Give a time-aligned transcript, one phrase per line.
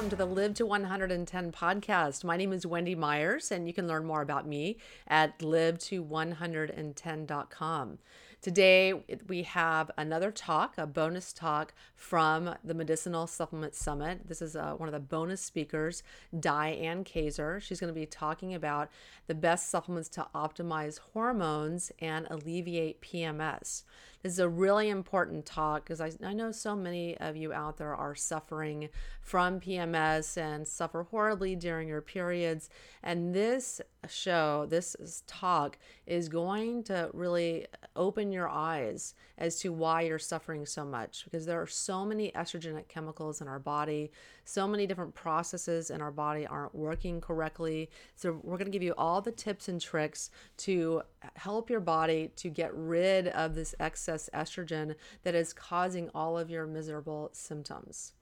[0.00, 2.24] Welcome to the Live to 110 podcast.
[2.24, 7.98] My name is Wendy Myers, and you can learn more about me at live to110.com.
[8.40, 8.94] Today,
[9.28, 14.26] we have another talk, a bonus talk from the Medicinal Supplement Summit.
[14.26, 16.02] This is uh, one of the bonus speakers,
[16.38, 17.60] Diane Kazer.
[17.60, 18.88] She's going to be talking about
[19.26, 23.82] the best supplements to optimize hormones and alleviate PMS.
[24.22, 27.78] This is a really important talk because I, I know so many of you out
[27.78, 28.90] there are suffering
[29.22, 32.68] from PMS and suffer horribly during your periods.
[33.02, 40.02] And this show, this talk, is going to really open your eyes as to why
[40.02, 44.10] you're suffering so much because there are so many estrogenic chemicals in our body,
[44.44, 47.90] so many different processes in our body aren't working correctly.
[48.16, 51.02] So, we're going to give you all the tips and tricks to
[51.34, 56.50] help your body to get rid of this excess estrogen that is causing all of
[56.50, 58.12] your miserable symptoms.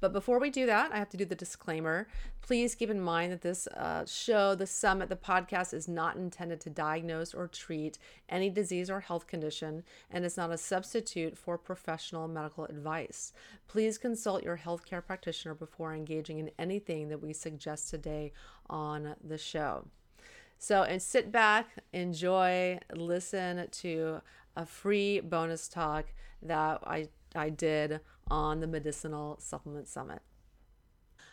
[0.00, 2.08] But before we do that, I have to do the disclaimer.
[2.40, 6.60] Please keep in mind that this uh, show, the summit, the podcast is not intended
[6.62, 11.56] to diagnose or treat any disease or health condition and is not a substitute for
[11.56, 13.32] professional medical advice.
[13.68, 18.32] Please consult your healthcare practitioner before engaging in anything that we suggest today
[18.68, 19.86] on the show.
[20.58, 24.20] So, and sit back, enjoy, listen to
[24.56, 26.06] a free bonus talk
[26.42, 30.22] that I, I did on the Medicinal Supplement Summit.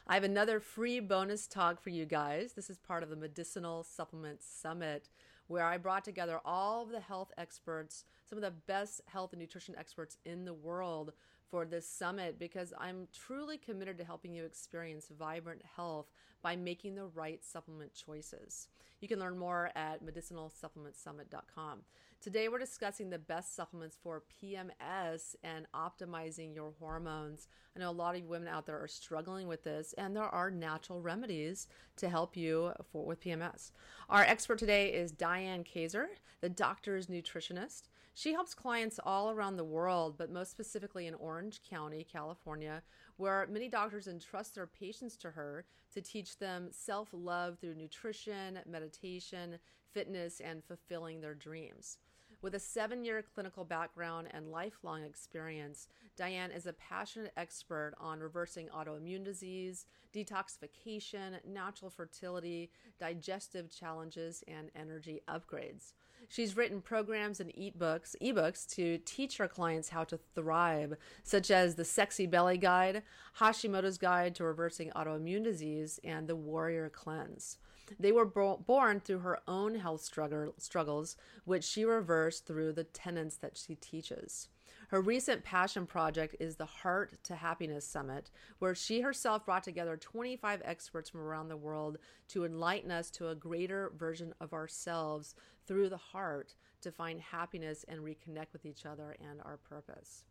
[0.07, 2.53] I have another free bonus talk for you guys.
[2.53, 5.09] This is part of the Medicinal Supplement Summit,
[5.47, 9.39] where I brought together all of the health experts, some of the best health and
[9.39, 11.13] nutrition experts in the world
[11.49, 16.07] for this summit because I'm truly committed to helping you experience vibrant health
[16.41, 18.67] by making the right supplement choices.
[19.01, 21.80] You can learn more at medicinalsupplementsummit.com.
[22.21, 27.47] Today, we're discussing the best supplements for PMS and optimizing your hormones.
[27.73, 30.52] I know a lot of women out there are struggling with this, and there are
[30.52, 33.71] natural remedies to help you for, with PMS.
[34.09, 36.08] Our expert today is Diane Kazer,
[36.41, 37.83] the doctor's nutritionist.
[38.13, 42.83] She helps clients all around the world, but most specifically in Orange County, California,
[43.15, 45.63] where many doctors entrust their patients to her
[45.93, 49.58] to teach them self love through nutrition, meditation,
[49.93, 51.97] fitness, and fulfilling their dreams.
[52.42, 58.22] With a seven year clinical background and lifelong experience, Diane is a passionate expert on
[58.22, 65.92] reversing autoimmune disease, detoxification, natural fertility, digestive challenges, and energy upgrades.
[66.30, 71.76] She's written programs and e-books, ebooks to teach her clients how to thrive, such as
[71.76, 73.04] the Sexy Belly Guide,
[73.39, 77.58] Hashimoto's Guide to Reversing Autoimmune Disease, and the Warrior Cleanse.
[78.00, 82.83] They were bo- born through her own health struggle, struggles, which she reversed through the
[82.83, 84.50] tenets that she teaches.
[84.89, 89.95] Her recent passion project is the Heart to Happiness Summit, where she herself brought together
[89.98, 95.36] 25 experts from around the world to enlighten us to a greater version of ourselves
[95.67, 100.23] through the heart to find happiness and reconnect with each other and our purpose.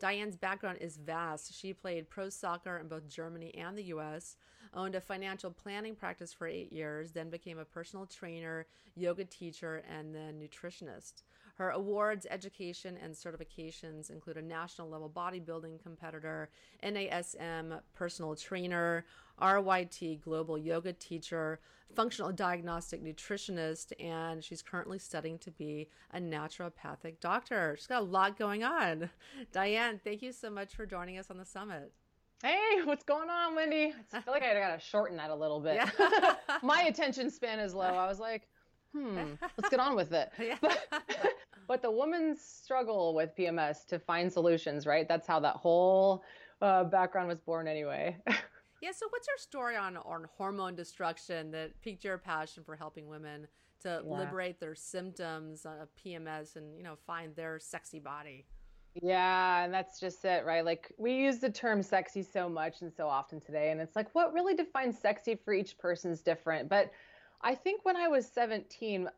[0.00, 1.54] Diane's background is vast.
[1.54, 4.36] She played pro soccer in both Germany and the US,
[4.74, 8.66] owned a financial planning practice for eight years, then became a personal trainer,
[8.96, 11.22] yoga teacher, and then nutritionist.
[11.56, 16.48] Her awards, education, and certifications include a national level bodybuilding competitor,
[16.82, 19.04] NASM personal trainer,
[19.40, 21.60] RYT global yoga teacher,
[21.94, 27.74] functional diagnostic nutritionist, and she's currently studying to be a naturopathic doctor.
[27.76, 29.10] She's got a lot going on.
[29.52, 31.92] Diane, thank you so much for joining us on the summit.
[32.42, 33.92] Hey, what's going on, Wendy?
[34.12, 35.74] I feel like I gotta shorten that a little bit.
[35.74, 36.34] Yeah.
[36.62, 37.82] My attention span is low.
[37.82, 38.48] I was like,
[38.94, 40.30] hmm, let's get on with it.
[40.38, 40.56] Yeah.
[40.60, 40.88] But,
[41.68, 45.06] but the woman's struggle with PMS to find solutions, right?
[45.06, 46.24] That's how that whole
[46.62, 48.16] uh, background was born, anyway.
[48.80, 48.92] Yeah.
[48.92, 53.46] So, what's your story on on hormone destruction that piqued your passion for helping women
[53.82, 54.18] to yeah.
[54.18, 58.46] liberate their symptoms of PMS and you know find their sexy body?
[59.00, 60.64] Yeah, and that's just it, right?
[60.64, 64.12] Like we use the term sexy so much and so often today, and it's like
[64.14, 66.68] what really defines sexy for each person's different.
[66.68, 66.90] But
[67.42, 69.08] I think when I was 17,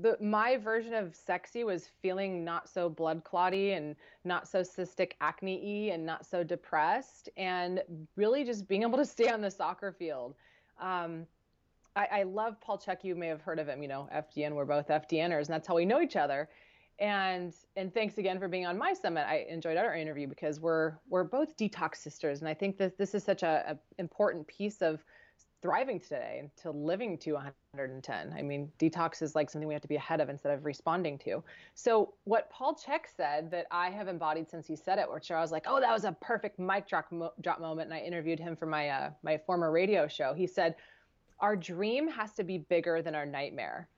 [0.00, 5.12] the my version of sexy was feeling not so blood clotty and not so cystic
[5.20, 7.82] acne and not so depressed, and
[8.16, 10.34] really just being able to stay on the soccer field.
[10.80, 11.26] Um,
[11.94, 13.04] I, I love Paul Chek.
[13.04, 13.82] You may have heard of him.
[13.82, 14.52] You know, FDN.
[14.52, 16.48] We're both FDNers, and that's how we know each other
[16.98, 19.26] and and thanks again for being on my summit.
[19.28, 23.14] I enjoyed our interview because we're we're both detox sisters, and I think that this
[23.14, 25.04] is such a, a important piece of
[25.62, 28.34] thriving today to living to 110.
[28.36, 31.18] I mean, detox is like something we have to be ahead of instead of responding
[31.18, 31.42] to.
[31.74, 35.40] So, what Paul Chek said that I have embodied since he said it, which I
[35.40, 37.90] was like, oh, that was a perfect mic drop, mo- drop moment.
[37.90, 40.34] And I interviewed him for my, uh, my former radio show.
[40.34, 40.76] He said,
[41.40, 43.88] our dream has to be bigger than our nightmare.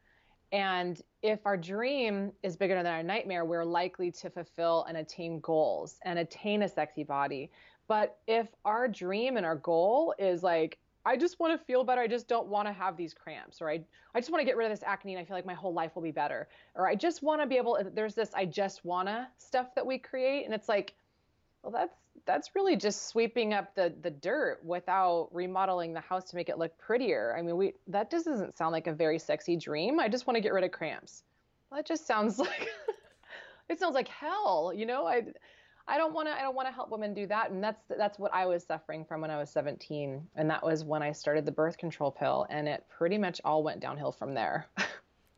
[0.51, 5.41] And if our dream is bigger than our nightmare, we're likely to fulfill and attain
[5.41, 7.51] goals and attain a sexy body.
[7.87, 12.01] But if our dream and our goal is like, I just want to feel better.
[12.01, 13.81] I just don't want to have these cramps, or I,
[14.15, 15.73] I just want to get rid of this acne and I feel like my whole
[15.73, 16.49] life will be better.
[16.75, 19.99] Or I just want to be able, there's this I just wanna stuff that we
[19.99, 20.45] create.
[20.45, 20.95] And it's like,
[21.63, 21.95] well, that's
[22.27, 26.59] that's really just sweeping up the the dirt without remodeling the house to make it
[26.59, 27.35] look prettier.
[27.37, 29.99] I mean, we that just doesn't sound like a very sexy dream.
[29.99, 31.23] I just want to get rid of cramps.
[31.73, 32.69] That just sounds like
[33.69, 35.07] it sounds like hell, you know?
[35.07, 35.25] I
[35.89, 38.19] I don't want to I don't want to help women do that and that's that's
[38.19, 41.47] what I was suffering from when I was 17 and that was when I started
[41.47, 44.67] the birth control pill and it pretty much all went downhill from there.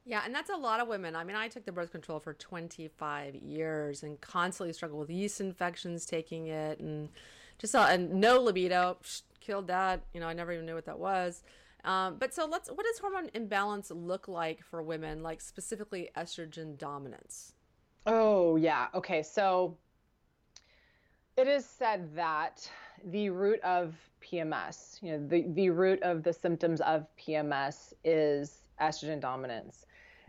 [0.06, 1.14] Yeah, and that's a lot of women.
[1.14, 5.40] I mean, I took the birth control for 25 years and constantly struggled with yeast
[5.40, 7.10] infections taking it and
[7.58, 10.02] just saw and no libido, psh, killed that.
[10.14, 11.44] You know, I never even knew what that was.
[11.84, 16.76] Um, but so let's what does hormone imbalance look like for women, like specifically estrogen
[16.76, 17.54] dominance?
[18.06, 18.88] Oh, yeah.
[18.94, 19.22] Okay.
[19.22, 19.76] So
[21.40, 22.68] it is said that
[23.04, 28.62] the root of PMS, you know, the, the root of the symptoms of PMS is
[28.80, 29.86] estrogen dominance.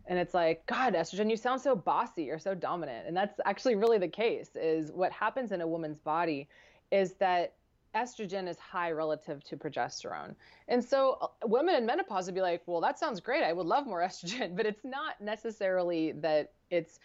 [0.08, 3.08] And it's like, God, estrogen, you sound so bossy, you're so dominant.
[3.08, 6.48] And that's actually really the case is what happens in a woman's body
[6.92, 7.54] is that
[7.94, 10.34] estrogen is high relative to progesterone.
[10.70, 13.44] And so uh, women in menopause would be like, well, that sounds great.
[13.44, 17.00] I would love more estrogen, but it's not necessarily that it's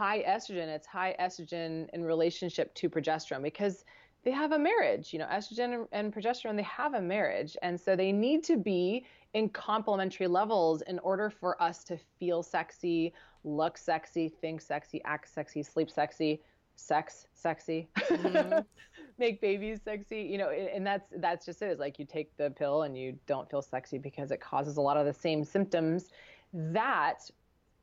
[0.00, 0.68] high estrogen.
[0.68, 3.84] It's high estrogen in relationship to progesterone because
[4.24, 5.12] they have a marriage.
[5.12, 7.54] You know, estrogen and progesterone, they have a marriage.
[7.60, 9.04] And so they need to be
[9.34, 13.12] in complementary levels in order for us to feel sexy,
[13.44, 16.40] look sexy, think sexy, act sexy, sleep sexy,
[16.76, 18.60] sex sexy, mm-hmm.
[19.18, 20.22] make babies sexy.
[20.22, 21.72] You know, and that's that's just it.
[21.72, 24.80] It's like you take the pill and you don't feel sexy because it causes a
[24.80, 26.08] lot of the same symptoms
[26.54, 27.30] that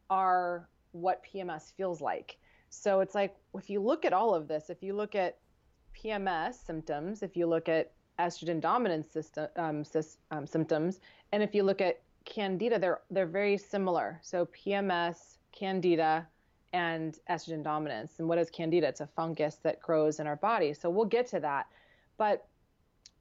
[0.09, 0.67] are
[1.01, 2.37] what PMS feels like.
[2.69, 5.37] So it's like if you look at all of this, if you look at
[5.95, 9.83] PMS symptoms, if you look at estrogen dominance system, um,
[10.31, 10.99] um, symptoms,
[11.31, 14.19] and if you look at candida, they're they're very similar.
[14.21, 16.27] So PMS, candida,
[16.73, 18.13] and estrogen dominance.
[18.19, 18.87] And what is candida?
[18.87, 20.73] It's a fungus that grows in our body.
[20.73, 21.67] So we'll get to that.
[22.17, 22.47] But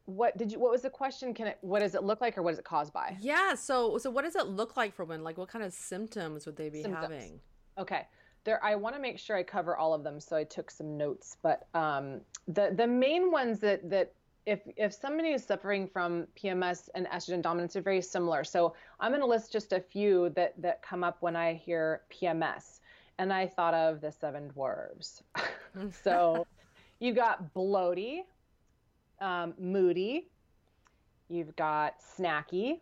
[0.07, 2.43] what did you what was the question can it what does it look like or
[2.43, 5.25] what is it caused by yeah so so what does it look like for women
[5.25, 7.03] like what kind of symptoms would they be symptoms.
[7.03, 7.41] having
[7.79, 8.07] okay
[8.45, 10.97] there i want to make sure i cover all of them so i took some
[10.97, 14.13] notes but um, the the main ones that that
[14.47, 18.45] if if somebody is suffering from PMS and estrogen dominance are very similar.
[18.45, 22.03] So I'm going to list just a few that that come up when I hear
[22.11, 22.81] PMS,
[23.19, 25.23] and I thought of the seven dwarves.
[26.05, 26.47] so
[27.01, 28.21] you got bloaty,
[29.21, 30.29] um, moody,
[31.29, 32.79] you've got snacky,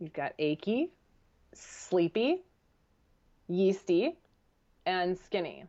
[0.00, 0.90] you've got achy,
[1.52, 2.42] sleepy,
[3.48, 4.16] yeasty,
[4.86, 5.64] and skinny.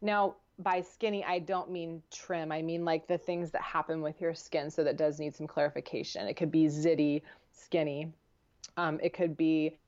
[0.00, 2.50] Now by skinny, I don't mean trim.
[2.50, 4.70] I mean like the things that happen with your skin.
[4.70, 6.26] So that does need some clarification.
[6.26, 7.22] It could be zitty,
[7.52, 8.12] skinny.
[8.76, 9.78] Um, it could be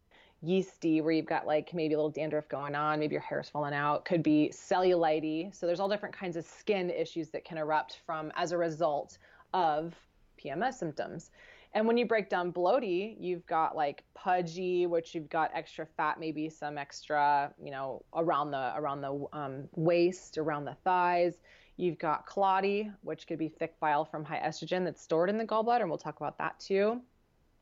[0.43, 3.75] yeasty, where you've got like maybe a little dandruff going on, maybe your hair's falling
[3.75, 4.05] out.
[4.05, 5.55] Could be cellulite.
[5.55, 9.19] So there's all different kinds of skin issues that can erupt from as a result
[9.53, 9.95] of
[10.43, 11.31] PMS symptoms.
[11.73, 16.19] And when you break down bloaty, you've got like pudgy, which you've got extra fat,
[16.19, 21.41] maybe some extra, you know, around the around the um, waist, around the thighs.
[21.77, 25.47] You've got clotty, which could be thick bile from high estrogen that's stored in the
[25.47, 27.01] gallbladder, and we'll talk about that too.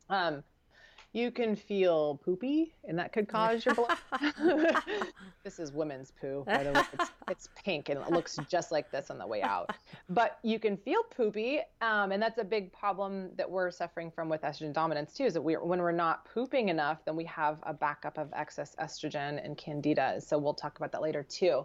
[0.09, 0.43] Um,
[1.13, 3.97] you can feel poopy, and that could cause your blood.
[5.45, 6.83] this is women's poo, by the way.
[6.93, 9.71] It's, it's, pink and it looks just like this on the way out.
[10.11, 14.29] But you can feel poopy, um, and that's a big problem that we're suffering from
[14.29, 15.25] with estrogen dominance too.
[15.25, 18.77] Is that we when we're not pooping enough, then we have a backup of excess
[18.79, 20.21] estrogen and candida.
[20.21, 21.65] So we'll talk about that later too.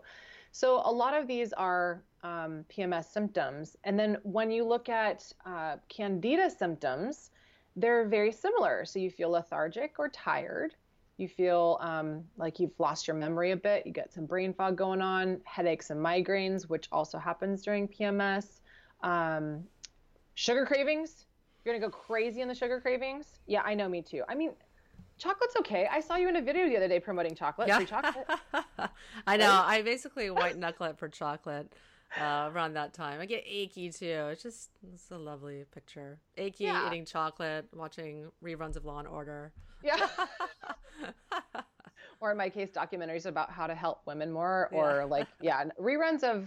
[0.51, 5.33] So a lot of these are um, PMS symptoms, and then when you look at
[5.45, 7.31] uh, candida symptoms
[7.75, 8.85] they're very similar.
[8.85, 10.75] So you feel lethargic or tired.
[11.17, 13.85] You feel um, like you've lost your memory a bit.
[13.85, 18.61] You get some brain fog going on, headaches and migraines, which also happens during PMS.
[19.01, 19.63] Um,
[20.33, 21.25] sugar cravings.
[21.63, 23.39] You're gonna go crazy in the sugar cravings.
[23.47, 24.23] Yeah, I know, me too.
[24.27, 24.51] I mean,
[25.17, 25.87] chocolate's okay.
[25.89, 27.67] I saw you in a video the other day promoting chocolate.
[27.67, 27.83] Yeah.
[27.85, 28.27] Chocolate.
[29.27, 29.63] I know.
[29.65, 31.71] I basically white knuckle it for chocolate.
[32.19, 33.19] Uh, around that time.
[33.19, 34.27] I get achy too.
[34.31, 36.19] It's just it's a lovely picture.
[36.37, 36.87] Achy, Yeah.
[36.87, 39.51] eating chocolate, watching reruns of Law and Order.
[39.83, 40.07] Yeah.
[42.19, 45.03] or in my case, documentaries about how to help women more, or Yeah.
[45.05, 46.45] like, yeah, reruns of,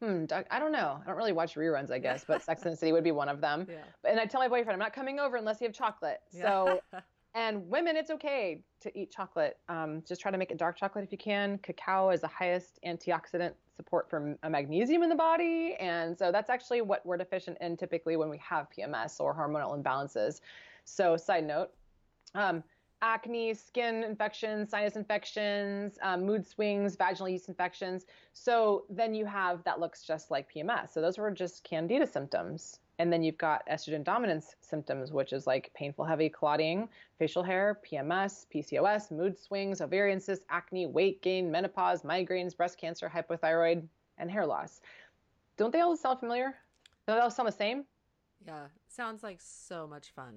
[0.00, 0.98] hmm, doc- I don't know.
[1.02, 3.28] I don't really watch reruns, I guess, but Sex and the City would be one
[3.28, 3.66] of them.
[3.68, 4.10] Yeah.
[4.10, 6.20] And I tell my boyfriend, I'm not coming over unless you have chocolate.
[6.30, 6.80] So,
[7.34, 9.58] and women, it's okay to eat chocolate.
[9.68, 11.58] Um, just try to make it dark chocolate if you can.
[11.58, 15.76] Cacao is the highest antioxidant support for m- magnesium in the body.
[15.80, 19.76] And so that's actually what we're deficient in typically when we have PMS or hormonal
[19.76, 20.40] imbalances.
[20.84, 21.70] So, side note,
[22.34, 22.62] um,
[23.02, 28.06] acne, skin infections, sinus infections, um, mood swings, vaginal yeast infections.
[28.32, 30.94] So then you have that looks just like PMS.
[30.94, 32.78] So those were just candida symptoms.
[32.98, 37.80] And then you've got estrogen dominance symptoms, which is like painful, heavy clotting, facial hair,
[37.84, 43.82] PMS, PCOS, mood swings, ovarian cysts, acne, weight gain, menopause, migraines, breast cancer, hypothyroid,
[44.18, 44.80] and hair loss.
[45.56, 46.54] Don't they all sound familiar?
[47.06, 47.84] Don't they all sound the same?
[48.46, 48.66] yeah.
[48.88, 50.34] Sounds like so much fun.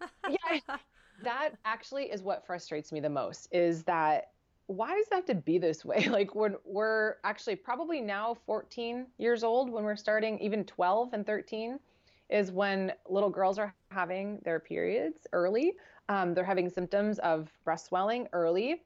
[0.28, 0.76] yeah,
[1.22, 4.30] that actually is what frustrates me the most is that
[4.66, 6.08] why does it have to be this way?
[6.10, 11.26] Like when we're actually probably now 14 years old when we're starting, even 12 and
[11.26, 11.78] 13
[12.28, 15.74] is when little girls are having their periods early.
[16.08, 18.82] Um, they're having symptoms of breast swelling early.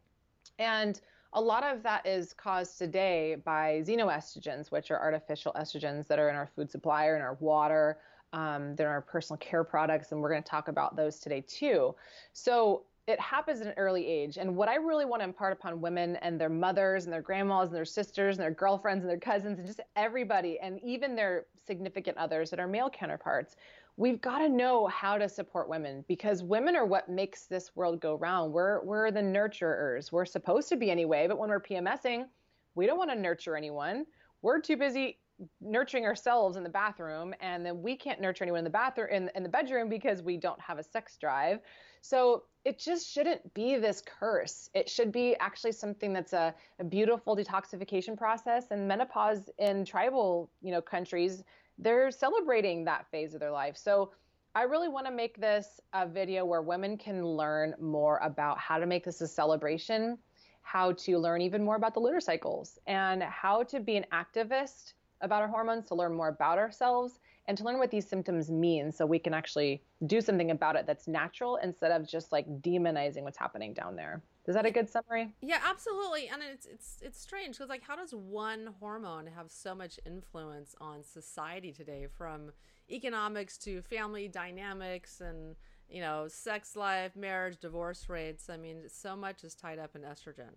[0.58, 1.00] And
[1.34, 6.28] a lot of that is caused today by xenoestrogens, which are artificial estrogens that are
[6.28, 7.98] in our food supply or in our water.
[8.32, 11.42] Um, they're in our personal care products, and we're going to talk about those today
[11.42, 11.94] too.
[12.32, 14.36] So it happens at an early age.
[14.36, 17.68] And what I really want to impart upon women and their mothers and their grandmas
[17.68, 21.46] and their sisters and their girlfriends and their cousins and just everybody, and even their
[21.66, 23.56] significant others that are male counterparts,
[23.96, 28.00] we've got to know how to support women because women are what makes this world
[28.00, 28.52] go round.
[28.52, 30.12] We're we're the nurturers.
[30.12, 32.26] We're supposed to be anyway, but when we're PMSing,
[32.74, 34.06] we don't want to nurture anyone.
[34.42, 35.18] We're too busy
[35.60, 39.30] nurturing ourselves in the bathroom and then we can't nurture anyone in the bathroom in,
[39.34, 41.60] in the bedroom because we don't have a sex drive.
[42.00, 44.70] So it just shouldn't be this curse.
[44.74, 48.66] It should be actually something that's a, a beautiful detoxification process.
[48.70, 51.42] And menopause in tribal you know countries
[51.78, 53.76] they're celebrating that phase of their life.
[53.76, 54.12] So
[54.54, 58.78] I really want to make this a video where women can learn more about how
[58.78, 60.18] to make this a celebration,
[60.60, 64.92] how to learn even more about the lunar cycles, and how to be an activist
[65.22, 68.92] about our hormones, to learn more about ourselves, and to learn what these symptoms mean
[68.92, 73.22] so we can actually do something about it that's natural instead of just like demonizing
[73.22, 74.22] what's happening down there.
[74.46, 75.32] Is that a good summary?
[75.40, 76.28] Yeah, absolutely.
[76.28, 80.74] And it's it's it's strange because like how does one hormone have so much influence
[80.80, 82.50] on society today from
[82.90, 85.54] economics to family dynamics and
[85.92, 88.48] you know, sex life, marriage, divorce rates.
[88.48, 90.54] I mean, so much is tied up in estrogen.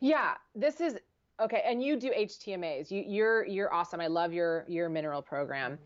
[0.00, 0.98] Yeah, this is
[1.40, 1.62] okay.
[1.64, 2.90] And you do HTMAs.
[2.90, 4.00] You, you're you're awesome.
[4.00, 5.78] I love your your mineral program.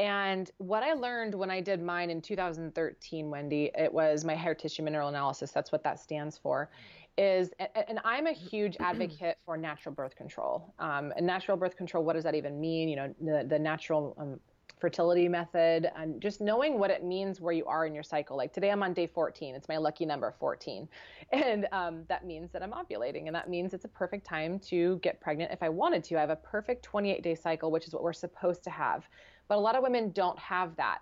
[0.00, 4.54] And what I learned when I did mine in 2013, Wendy, it was my hair
[4.54, 5.50] tissue mineral analysis.
[5.50, 6.70] That's what that stands for.
[7.16, 7.50] Is
[7.88, 10.72] and I'm a huge advocate for natural birth control.
[10.78, 12.88] Um, and natural birth control, what does that even mean?
[12.88, 14.38] You know, the, the natural um,
[14.80, 18.36] fertility method and just knowing what it means where you are in your cycle.
[18.36, 19.54] Like today, I'm on day 14.
[19.54, 20.88] It's my lucky number, 14,
[21.32, 24.98] and um, that means that I'm ovulating, and that means it's a perfect time to
[25.02, 26.16] get pregnant if I wanted to.
[26.16, 29.08] I have a perfect 28 day cycle, which is what we're supposed to have.
[29.48, 31.00] But a lot of women don't have that.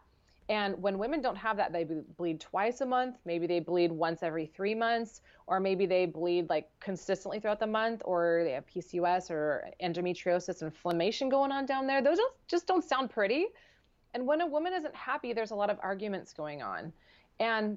[0.49, 3.17] And when women don't have that, they bleed twice a month.
[3.25, 7.67] Maybe they bleed once every three months, or maybe they bleed like consistently throughout the
[7.67, 12.01] month, or they have PCOS or endometriosis, inflammation going on down there.
[12.01, 13.47] Those just don't sound pretty.
[14.17, 16.91] And when a woman isn't happy, there's a lot of arguments going on.
[17.39, 17.77] And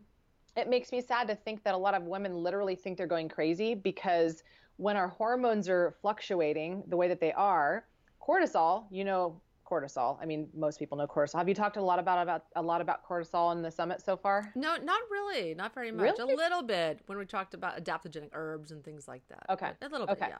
[0.56, 3.28] it makes me sad to think that a lot of women literally think they're going
[3.28, 4.42] crazy because
[4.78, 7.84] when our hormones are fluctuating the way that they are,
[8.26, 10.18] cortisol, you know, cortisol.
[10.22, 11.40] I mean, most people know cortisol.
[11.40, 14.16] Have you talked a lot about about a lot about cortisol in the summit so
[14.16, 14.50] far?
[14.56, 15.54] No, not really.
[15.54, 16.18] Not very much.
[16.18, 16.34] Really?
[16.34, 19.46] A little bit when we talked about adaptogenic herbs and things like that.
[19.50, 19.72] Okay.
[19.82, 20.28] A little bit, Okay.
[20.30, 20.40] yeah.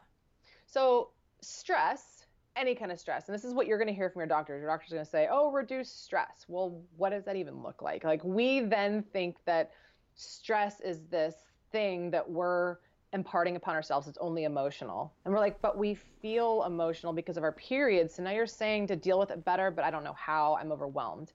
[0.66, 1.10] So,
[1.42, 2.26] stress,
[2.56, 4.60] any kind of stress, and this is what you're going to hear from your doctors.
[4.60, 8.04] Your doctor's going to say, "Oh, reduce stress." Well, what does that even look like?
[8.04, 9.72] Like we then think that
[10.16, 11.36] stress is this
[11.72, 12.78] thing that we're
[13.14, 14.08] imparting upon ourselves.
[14.08, 15.14] It's only emotional.
[15.26, 18.88] And we're like, "But we feel emotional because of our periods." So now you're saying
[18.88, 20.58] to deal with it better, but I don't know how.
[20.60, 21.32] I'm overwhelmed.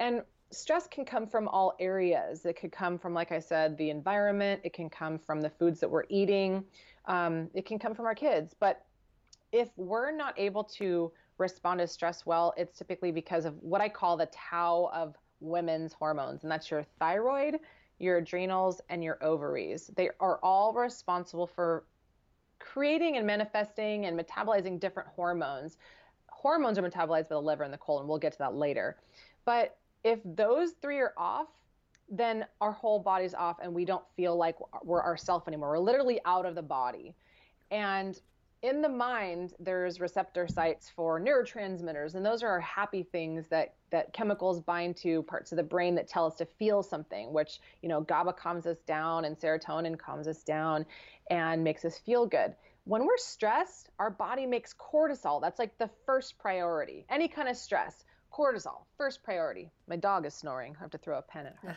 [0.00, 2.44] And stress can come from all areas.
[2.44, 4.60] It could come from, like I said, the environment.
[4.64, 6.64] It can come from the foods that we're eating.
[7.06, 8.54] Um, it can come from our kids.
[8.58, 8.84] But
[9.52, 13.88] if we're not able to respond to stress well, it's typically because of what I
[13.88, 17.58] call the tau of women's hormones, and that's your thyroid,
[17.98, 19.90] your adrenals, and your ovaries.
[19.96, 21.84] They are all responsible for
[22.58, 25.76] creating and manifesting and metabolizing different hormones.
[26.30, 28.06] hormones are metabolized by the liver and the colon.
[28.06, 28.96] We'll get to that later.
[29.44, 31.48] But if those three are off,
[32.08, 35.70] then our whole body's off and we don't feel like we're ourself anymore.
[35.70, 37.14] We're literally out of the body.
[37.70, 38.20] And
[38.66, 43.74] in the mind, there's receptor sites for neurotransmitters, and those are our happy things that
[43.90, 47.32] that chemicals bind to parts of the brain that tell us to feel something.
[47.32, 50.84] Which you know, GABA calms us down, and serotonin calms us down,
[51.30, 52.56] and makes us feel good.
[52.84, 55.40] When we're stressed, our body makes cortisol.
[55.40, 57.06] That's like the first priority.
[57.08, 59.70] Any kind of stress, cortisol, first priority.
[59.88, 60.74] My dog is snoring.
[60.76, 61.76] I have to throw a pen at her.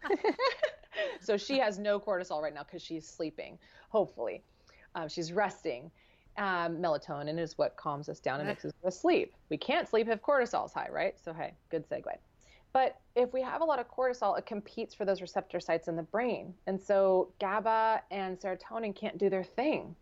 [1.20, 3.58] so she has no cortisol right now because she's sleeping,
[3.90, 4.42] hopefully.
[4.94, 5.90] Um, she's resting.
[6.38, 9.34] Um, melatonin is what calms us down and makes us go to sleep.
[9.50, 11.14] We can't sleep if cortisol is high, right?
[11.22, 12.16] So, hey, good segue.
[12.72, 15.96] But if we have a lot of cortisol, it competes for those receptor sites in
[15.96, 16.54] the brain.
[16.66, 19.94] And so GABA and serotonin can't do their thing.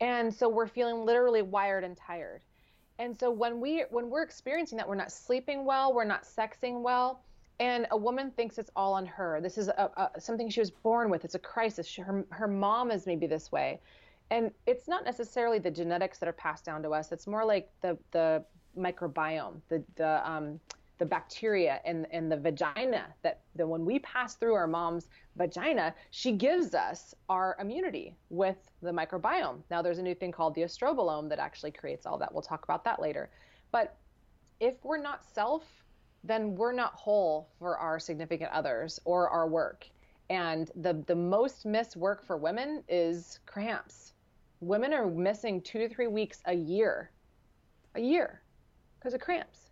[0.00, 2.42] And so we're feeling literally wired and tired.
[2.98, 6.82] And so when we when we're experiencing that, we're not sleeping well, we're not sexing
[6.82, 7.22] well,
[7.58, 9.40] and a woman thinks it's all on her.
[9.40, 11.24] This is a, a, something she was born with.
[11.24, 11.86] It's a crisis.
[11.86, 13.80] She, her her mom is maybe this way
[14.30, 17.12] and it's not necessarily the genetics that are passed down to us.
[17.12, 18.44] It's more like the the
[18.76, 20.60] microbiome, the the um,
[20.98, 25.94] the bacteria in in the vagina that that when we pass through our mom's vagina,
[26.10, 29.58] she gives us our immunity with the microbiome.
[29.70, 32.32] Now there's a new thing called the estrobolome that actually creates all that.
[32.32, 33.30] We'll talk about that later.
[33.72, 33.96] But
[34.60, 35.64] if we're not self,
[36.22, 39.86] then we're not whole for our significant others or our work.
[40.30, 44.13] And the the most missed work for women is cramps
[44.66, 47.10] women are missing two to three weeks a year,
[47.94, 48.40] a year,
[48.98, 49.70] because of cramps.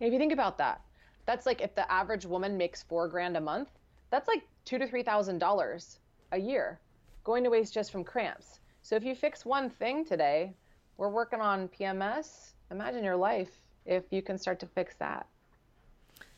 [0.00, 0.82] And if you think about that,
[1.26, 3.68] that's like if the average woman makes four grand a month,
[4.10, 5.98] that's like two to three thousand dollars
[6.32, 6.80] a year
[7.24, 8.60] going to waste just from cramps.
[8.82, 10.54] So if you fix one thing today,
[10.96, 12.52] we're working on PMS.
[12.70, 15.26] Imagine your life if you can start to fix that.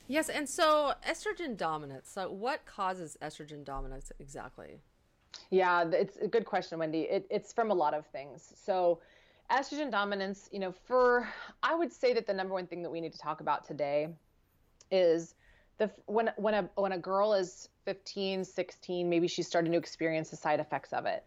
[0.06, 2.10] Yes, and so estrogen dominance.
[2.10, 4.80] So what causes estrogen dominance exactly?
[5.50, 7.02] Yeah, it's a good question, Wendy.
[7.02, 8.52] It, it's from a lot of things.
[8.64, 9.00] So,
[9.50, 11.28] estrogen dominance, you know, for
[11.62, 14.08] I would say that the number one thing that we need to talk about today
[14.90, 15.34] is
[15.78, 20.30] the when when a when a girl is 15, 16, maybe she's starting to experience
[20.30, 21.24] the side effects of it.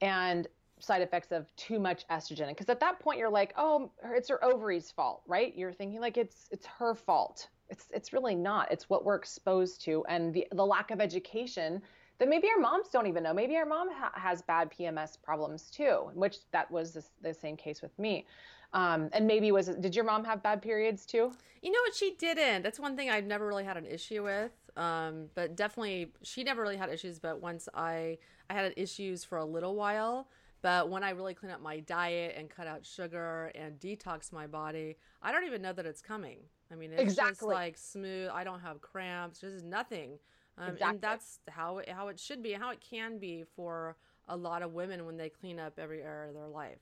[0.00, 0.46] And
[0.80, 4.42] side effects of too much estrogen because at that point you're like oh it's her
[4.44, 8.88] ovaries fault right you're thinking like it's it's her fault it's it's really not it's
[8.88, 11.82] what we're exposed to and the the lack of education
[12.18, 13.32] that maybe our moms don't even know.
[13.32, 17.56] Maybe our mom ha- has bad PMS problems too, which that was the, the same
[17.56, 18.26] case with me.
[18.72, 21.32] Um, and maybe was did your mom have bad periods too?
[21.62, 21.94] You know what?
[21.94, 22.62] She didn't.
[22.62, 24.52] That's one thing I've never really had an issue with.
[24.76, 27.18] Um, but definitely, she never really had issues.
[27.18, 28.18] But once I
[28.50, 30.28] I had issues for a little while.
[30.60, 34.48] But when I really clean up my diet and cut out sugar and detox my
[34.48, 36.38] body, I don't even know that it's coming.
[36.72, 37.32] I mean, it's exactly.
[37.32, 38.30] just like smooth.
[38.32, 39.40] I don't have cramps.
[39.40, 40.18] Just nothing.
[40.58, 40.88] Um, exactly.
[40.94, 43.96] And that's how it, how it should be, how it can be for
[44.28, 46.78] a lot of women when they clean up every area of their life.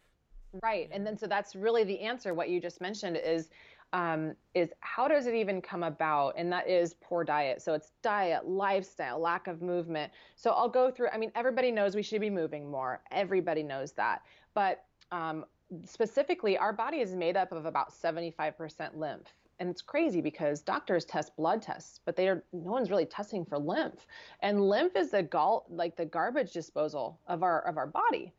[0.62, 2.32] Right, and then so that's really the answer.
[2.32, 3.50] What you just mentioned is
[3.92, 6.34] um, is how does it even come about?
[6.36, 7.62] And that is poor diet.
[7.62, 10.12] So it's diet, lifestyle, lack of movement.
[10.34, 11.08] So I'll go through.
[11.12, 13.02] I mean, everybody knows we should be moving more.
[13.10, 14.22] Everybody knows that,
[14.54, 15.44] but um,
[15.84, 21.04] specifically, our body is made up of about 75% lymph and it's crazy because doctors
[21.04, 24.06] test blood tests, but they are no one's really testing for lymph.
[24.40, 28.32] And lymph is the gall like the garbage disposal of our of our body.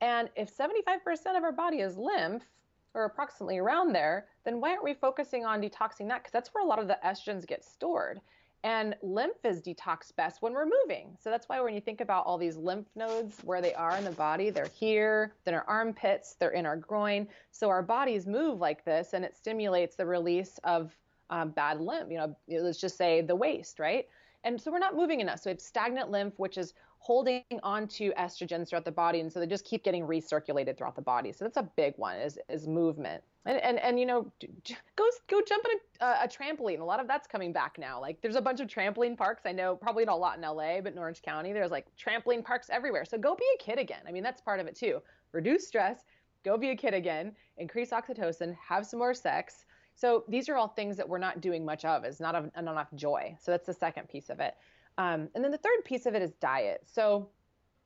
[0.00, 0.76] And if 75%
[1.36, 2.44] of our body is lymph,
[2.94, 6.22] or approximately around there, then why aren't we focusing on detoxing that?
[6.22, 8.20] Because that's where a lot of the estrogens get stored.
[8.64, 11.18] And lymph is detox best when we're moving.
[11.22, 14.04] So that's why when you think about all these lymph nodes, where they are in
[14.04, 17.28] the body, they're here, then in our armpits, they're in our groin.
[17.50, 20.96] So our bodies move like this and it stimulates the release of
[21.28, 22.10] um, bad lymph.
[22.10, 24.08] You know, let's just say the waste, right?
[24.44, 25.40] And so we're not moving enough.
[25.40, 26.72] So we have stagnant lymph, which is
[27.04, 29.20] holding on to estrogens throughout the body.
[29.20, 31.32] And so they just keep getting recirculated throughout the body.
[31.32, 33.22] So that's a big one is, is movement.
[33.44, 34.32] And, and, and you know,
[34.96, 36.80] go go jump on a, a trampoline.
[36.80, 38.00] A lot of that's coming back now.
[38.00, 39.42] Like there's a bunch of trampoline parks.
[39.44, 42.42] I know probably not a lot in LA, but in Orange County, there's like trampoline
[42.42, 43.04] parks everywhere.
[43.04, 44.00] So go be a kid again.
[44.08, 45.02] I mean, that's part of it too.
[45.32, 46.06] Reduce stress,
[46.42, 49.66] go be a kid again, increase oxytocin, have some more sex.
[49.94, 52.06] So these are all things that we're not doing much of.
[52.06, 53.36] Is not, not enough joy.
[53.42, 54.54] So that's the second piece of it.
[54.98, 56.82] Um, and then the third piece of it is diet.
[56.86, 57.28] So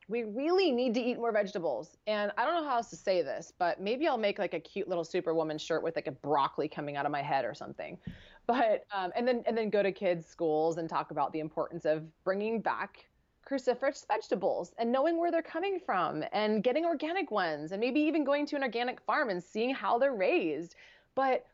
[0.08, 1.96] we really need to eat more vegetables.
[2.06, 4.60] And I don't know how else to say this, but maybe I'll make like a
[4.60, 7.98] cute little superwoman shirt with like a broccoli coming out of my head or something.
[8.46, 11.84] But um, and then and then go to kids' schools and talk about the importance
[11.84, 13.04] of bringing back
[13.48, 18.24] cruciferous vegetables and knowing where they're coming from and getting organic ones and maybe even
[18.24, 20.74] going to an organic farm and seeing how they're raised.
[21.14, 21.46] But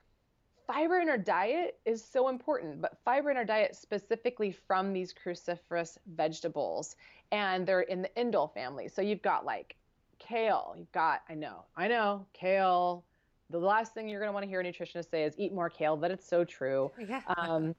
[0.66, 5.12] fiber in our diet is so important, but fiber in our diet specifically from these
[5.12, 6.96] cruciferous vegetables,
[7.32, 8.88] and they're in the indole family.
[8.88, 9.76] So you've got like
[10.18, 13.04] kale, you've got, I know, I know, kale.
[13.50, 15.68] The last thing you're going to want to hear a nutritionist say is eat more
[15.68, 16.90] kale, but it's so true.
[17.08, 17.20] Yeah.
[17.36, 17.74] Um,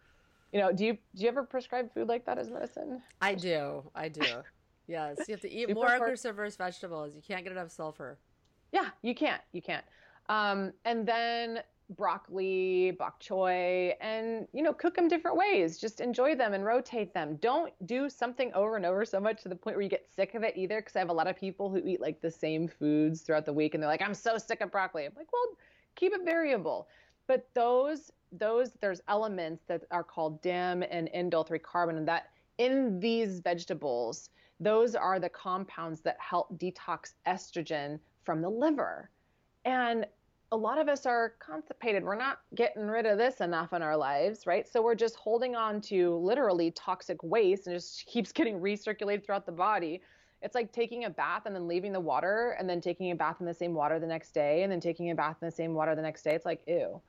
[0.52, 3.02] you know, do you do you ever prescribe food like that as medicine?
[3.22, 3.84] I do.
[3.96, 4.22] I do.
[4.88, 7.16] Yes, you have to eat more cruciferous vegetables.
[7.16, 8.20] You can't get enough sulfur.
[8.72, 9.42] Yeah, you can't.
[9.52, 9.84] You can't.
[10.30, 15.78] Um, and then broccoli, bok choy, and you know, cook them different ways.
[15.78, 17.38] Just enjoy them and rotate them.
[17.38, 20.34] Don't do something over and over so much to the point where you get sick
[20.36, 20.82] of it either.
[20.82, 23.54] Because I have a lot of people who eat like the same foods throughout the
[23.54, 25.58] week, and they're like, "I'm so sick of broccoli." I'm like, "Well,
[25.96, 26.88] keep it variable."
[27.28, 32.32] But those those there's elements that are called DIM and indole three carbon, and that
[32.58, 39.10] in these vegetables, those are the compounds that help detox estrogen from the liver.
[39.66, 40.06] And
[40.56, 42.04] a lot of us are constipated.
[42.04, 44.66] We're not getting rid of this enough in our lives, right?
[44.68, 49.46] So we're just holding on to literally toxic waste and just keeps getting recirculated throughout
[49.46, 50.02] the body.
[50.42, 53.38] It's like taking a bath and then leaving the water and then taking a bath
[53.42, 55.74] in the same water the next day and then taking a bath in the same
[55.74, 56.36] water the next day.
[56.36, 57.02] It's like, ew.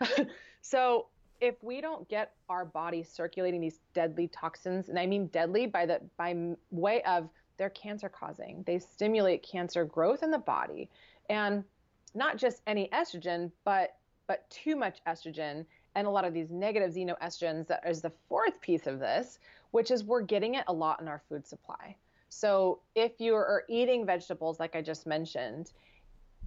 [0.60, 1.06] so
[1.40, 5.86] if we don't get our body circulating these deadly toxins, and I mean deadly by
[5.86, 6.36] the by
[6.70, 8.64] way of they're cancer causing.
[8.66, 10.90] They stimulate cancer growth in the body.
[11.30, 11.64] And
[12.14, 13.96] not just any estrogen, but
[14.26, 18.60] but too much estrogen and a lot of these negative xenoestrogens that is the fourth
[18.60, 19.38] piece of this,
[19.72, 21.96] which is we're getting it a lot in our food supply.
[22.28, 25.72] So if you are eating vegetables like I just mentioned,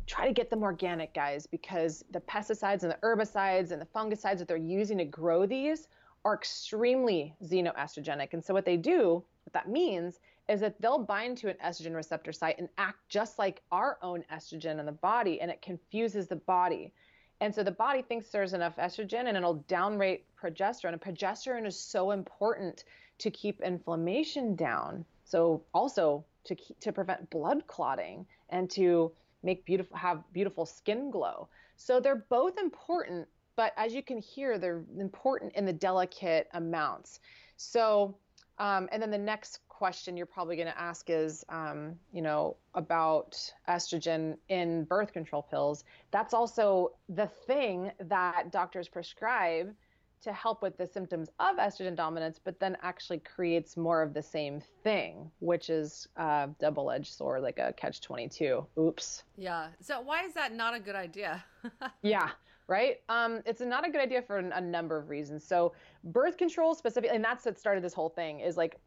[0.07, 4.39] try to get them organic, guys, because the pesticides and the herbicides and the fungicides
[4.39, 5.87] that they're using to grow these
[6.23, 8.33] are extremely xenoestrogenic.
[8.33, 11.95] And so what they do, what that means is that they'll bind to an estrogen
[11.95, 16.27] receptor site and act just like our own estrogen in the body, and it confuses
[16.27, 16.93] the body.
[17.41, 20.93] And so the body thinks there's enough estrogen and it'll downrate progesterone.
[20.93, 22.85] And progesterone is so important
[23.19, 25.03] to keep inflammation down.
[25.25, 29.11] So also to keep, to prevent blood clotting and to
[29.43, 31.49] make beautiful have beautiful skin glow.
[31.75, 33.27] So they're both important,
[33.57, 37.19] but as you can hear, they're important in the delicate amounts.
[37.57, 38.15] So
[38.57, 42.55] um, and then the next question you're probably going to ask is, um, you know,
[42.75, 45.83] about estrogen in birth control pills.
[46.11, 49.73] That's also the thing that doctors prescribe
[50.21, 54.23] to help with the symptoms of estrogen dominance, but then actually creates more of the
[54.23, 58.65] same thing, which is a double edged sword, like a catch 22.
[58.79, 59.23] Oops.
[59.37, 59.67] Yeah.
[59.81, 61.43] So, why is that not a good idea?
[62.01, 62.29] yeah
[62.67, 62.97] right?
[63.09, 65.45] Um, it's not a good idea for a number of reasons.
[65.45, 68.79] So, birth control specifically, and that's what started this whole thing, is like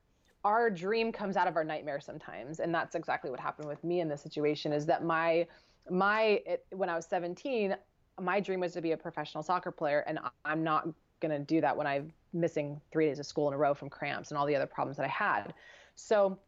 [0.48, 4.00] our dream comes out of our nightmare sometimes and that's exactly what happened with me
[4.00, 5.46] in this situation is that my
[5.90, 7.76] my it, when i was 17
[8.18, 10.88] my dream was to be a professional soccer player and i'm not
[11.20, 13.90] going to do that when i'm missing three days of school in a row from
[13.90, 15.52] cramps and all the other problems that i had
[15.96, 16.38] so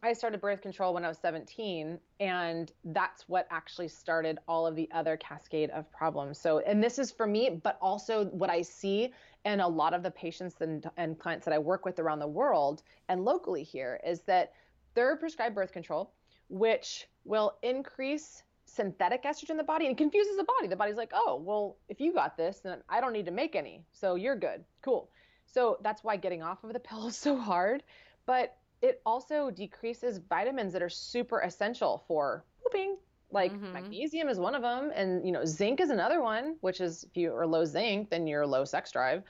[0.00, 4.76] I started birth control when I was 17, and that's what actually started all of
[4.76, 6.38] the other cascade of problems.
[6.38, 9.12] So, and this is for me, but also what I see
[9.44, 12.28] and a lot of the patients and, and clients that I work with around the
[12.28, 14.52] world and locally here is that
[14.94, 16.12] they're prescribed birth control,
[16.48, 20.68] which will increase synthetic estrogen in the body and confuses the body.
[20.68, 23.56] The body's like, oh, well, if you got this, then I don't need to make
[23.56, 23.84] any.
[23.92, 24.64] So you're good.
[24.82, 25.10] Cool.
[25.46, 27.82] So that's why getting off of the pill is so hard.
[28.26, 32.96] But it also decreases vitamins that are super essential for pooping.
[33.30, 33.72] Like mm-hmm.
[33.72, 36.56] magnesium is one of them, and you know zinc is another one.
[36.60, 39.22] Which is if you are low zinc, then you're low sex drive.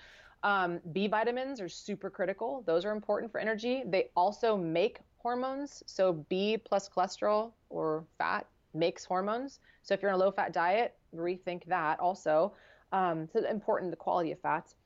[0.42, 2.62] Um, B vitamins are super critical.
[2.64, 3.82] Those are important for energy.
[3.86, 5.82] They also make hormones.
[5.86, 9.58] So B plus cholesterol or fat makes hormones.
[9.82, 12.52] So if you're on a low fat diet, rethink that also.
[12.92, 14.76] Um, so important the quality of fats.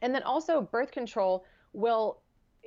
[0.00, 2.22] And then also birth control will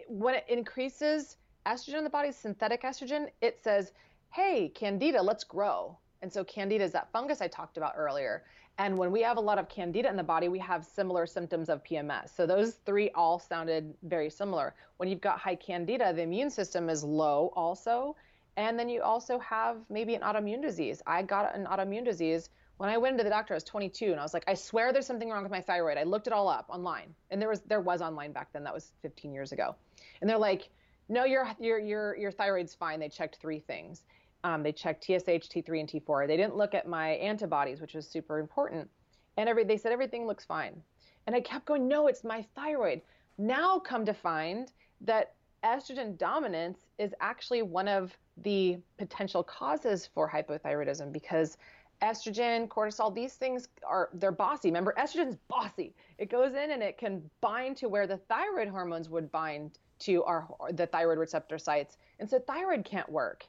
[0.08, 3.92] when it increases estrogen in the body, synthetic estrogen, it says,
[4.32, 5.98] hey, candida, let's grow.
[6.22, 8.44] And so candida is that fungus I talked about earlier.
[8.78, 11.70] And when we have a lot of candida in the body, we have similar symptoms
[11.70, 12.36] of PMS.
[12.36, 14.74] So those three all sounded very similar.
[14.98, 18.16] When you've got high candida, the immune system is low also.
[18.56, 21.02] And then you also have maybe an autoimmune disease.
[21.06, 22.50] I got an autoimmune disease
[22.82, 24.92] when I went into the doctor, I was 22, and I was like, I swear
[24.92, 26.00] there's something wrong with my thyroid.
[26.00, 28.64] I looked it all up online, and there was there was online back then.
[28.64, 29.76] That was 15 years ago,
[30.20, 30.68] and they're like,
[31.08, 33.00] no, your your your your thyroid's fine.
[33.00, 34.02] They checked three things.
[34.44, 36.28] Um, they checked TSH, T3, and T4.
[36.28, 38.90] They didn't look at my antibodies, which was super important.
[39.38, 40.82] And every they said everything looks fine.
[41.28, 43.02] And I kept going, no, it's my thyroid.
[43.38, 50.30] Now come to find that estrogen dominance is actually one of the potential causes for
[50.30, 51.58] hypothyroidism because
[52.02, 54.70] estrogen, cortisol, these things are they're bossy.
[54.70, 55.94] Remember, estrogen's bossy.
[56.18, 60.24] It goes in and it can bind to where the thyroid hormones would bind to
[60.24, 61.98] our the thyroid receptor sites.
[62.20, 63.46] And so thyroid can't work.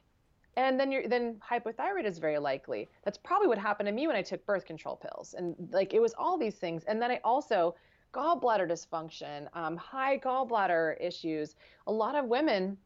[0.55, 2.89] And then you're then hypothyroid is very likely.
[3.03, 5.33] That's probably what happened to me when I took birth control pills.
[5.37, 6.83] And like it was all these things.
[6.85, 7.75] And then I also
[8.13, 11.55] gallbladder dysfunction, um, high gallbladder issues.
[11.87, 12.77] A lot of women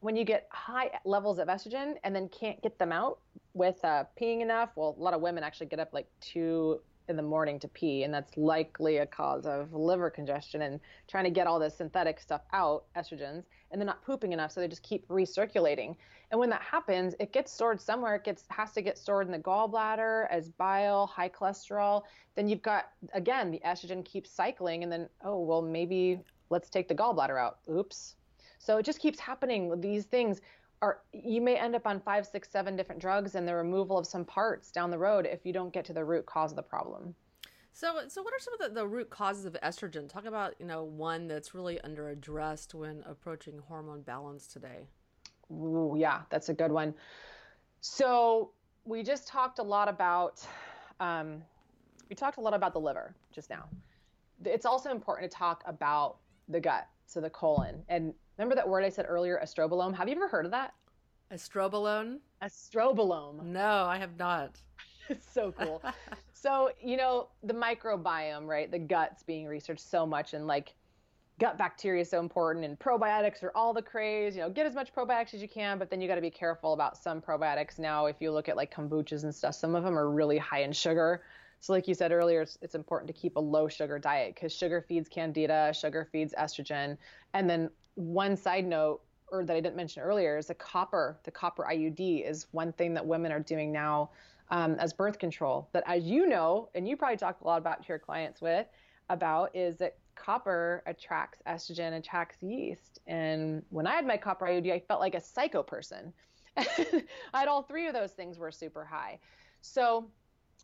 [0.00, 3.18] when you get high levels of estrogen and then can't get them out
[3.54, 7.16] with uh, peeing enough, well, a lot of women actually get up like two in
[7.16, 11.30] the morning to pee, and that's likely a cause of liver congestion and trying to
[11.30, 14.82] get all this synthetic stuff out, estrogens, and they're not pooping enough, so they just
[14.82, 15.96] keep recirculating.
[16.30, 18.16] And when that happens, it gets stored somewhere.
[18.16, 22.02] It gets has to get stored in the gallbladder as bile, high cholesterol.
[22.34, 26.88] Then you've got again the estrogen keeps cycling, and then oh well maybe let's take
[26.88, 27.58] the gallbladder out.
[27.70, 28.16] Oops.
[28.58, 29.80] So it just keeps happening.
[29.80, 30.40] These things
[30.82, 34.06] are you may end up on five, six, seven different drugs and the removal of
[34.06, 36.62] some parts down the road if you don't get to the root cause of the
[36.62, 37.14] problem.
[37.72, 40.08] So, so what are some of the, the root causes of estrogen?
[40.08, 44.86] Talk about you know one that's really under addressed when approaching hormone balance today.
[45.50, 46.94] Ooh, yeah, that's a good one.
[47.80, 48.50] So
[48.84, 50.46] we just talked a lot about
[51.00, 51.42] um,
[52.08, 53.68] we talked a lot about the liver just now.
[54.44, 56.16] It's also important to talk about
[56.48, 59.94] the gut, so the colon, and Remember that word I said earlier, estrobolome?
[59.94, 60.74] Have you ever heard of that?
[61.32, 62.18] Estrobolone?
[62.42, 63.42] Estrobolome.
[63.42, 64.60] No, I have not.
[65.08, 65.82] it's so cool.
[66.32, 68.70] so, you know, the microbiome, right?
[68.70, 70.74] The gut's being researched so much and like
[71.38, 74.36] gut bacteria is so important and probiotics are all the craze.
[74.36, 76.30] You know, get as much probiotics as you can, but then you got to be
[76.30, 77.78] careful about some probiotics.
[77.78, 80.62] Now, if you look at like kombuchas and stuff, some of them are really high
[80.62, 81.22] in sugar.
[81.60, 84.52] So, like you said earlier, it's, it's important to keep a low sugar diet because
[84.52, 86.98] sugar feeds candida, sugar feeds estrogen.
[87.32, 89.00] And then one side note
[89.32, 91.18] or that I didn't mention earlier is the copper.
[91.24, 94.10] The copper IUD is one thing that women are doing now
[94.50, 95.68] um, as birth control.
[95.72, 98.66] That, as you know, and you probably talk a lot about to your clients with
[99.10, 103.00] about, is that copper attracts estrogen, attracts yeast.
[103.06, 106.12] And when I had my copper IUD, I felt like a psycho person.
[106.56, 109.18] I had all three of those things were super high.
[109.60, 110.06] So,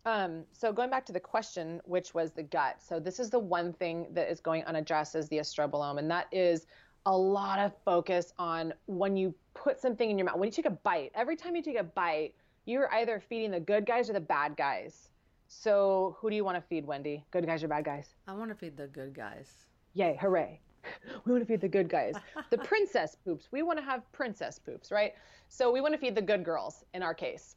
[0.06, 2.76] um, so going back to the question, which was the gut.
[2.80, 6.26] So this is the one thing that is going unaddressed is the estrobolome, and that
[6.32, 6.66] is
[7.06, 10.66] a lot of focus on when you put something in your mouth, when you take
[10.66, 12.34] a bite, every time you take a bite,
[12.64, 15.08] you're either feeding the good guys or the bad guys.
[15.48, 17.24] So who do you want to feed, Wendy?
[17.30, 18.14] Good guys or bad guys?
[18.26, 19.66] I want to feed the good guys.
[19.94, 20.60] Yay, hooray.
[21.24, 22.14] We want to feed the good guys.
[22.50, 23.46] the princess poops.
[23.52, 25.12] We want to have princess poops, right?
[25.48, 27.54] So we want to feed the good girls in our case.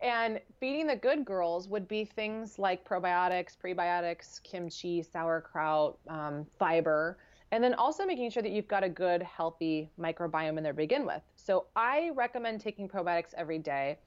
[0.00, 7.18] And feeding the good girls would be things like probiotics, prebiotics, kimchi, sauerkraut, um, fiber
[7.52, 10.76] and then also making sure that you've got a good, healthy microbiome in there to
[10.76, 11.22] begin with.
[11.36, 13.98] So I recommend taking probiotics every day.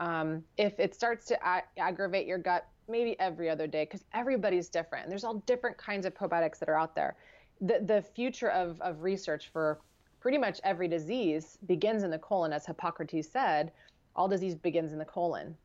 [0.00, 1.38] Um, if it starts to
[1.78, 5.04] aggravate your gut, maybe every other day, because everybody's different.
[5.04, 7.16] And there's all different kinds of probiotics that are out there.
[7.60, 9.80] The, the future of, of research for
[10.20, 13.72] pretty much every disease begins in the colon, as Hippocrates said.
[14.16, 15.56] All disease begins in the colon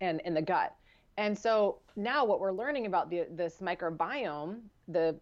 [0.00, 0.74] and in the gut.
[1.18, 5.18] And so now what we're learning about the, this microbiome, the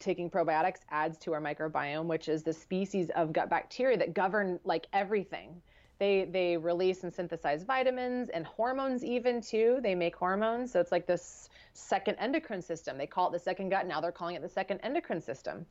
[0.00, 4.58] taking probiotics adds to our microbiome, which is the species of gut bacteria that govern
[4.64, 5.60] like everything.
[5.98, 9.80] They they release and synthesize vitamins and hormones even too.
[9.82, 12.96] They make hormones, so it's like this second endocrine system.
[12.96, 13.86] They call it the second gut.
[13.86, 15.66] Now they're calling it the second endocrine system.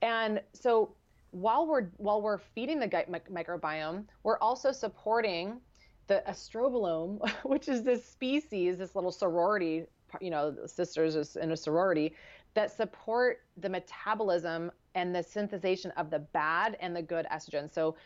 [0.00, 0.94] And so
[1.32, 5.60] while we're while we're feeding the gut microbiome, we're also supporting
[6.06, 9.84] the estrobolome, which is this species, this little sorority,
[10.20, 12.14] you know, sisters in a sorority
[12.54, 17.72] that support the metabolism and the synthesization of the bad and the good estrogen.
[17.72, 17.96] So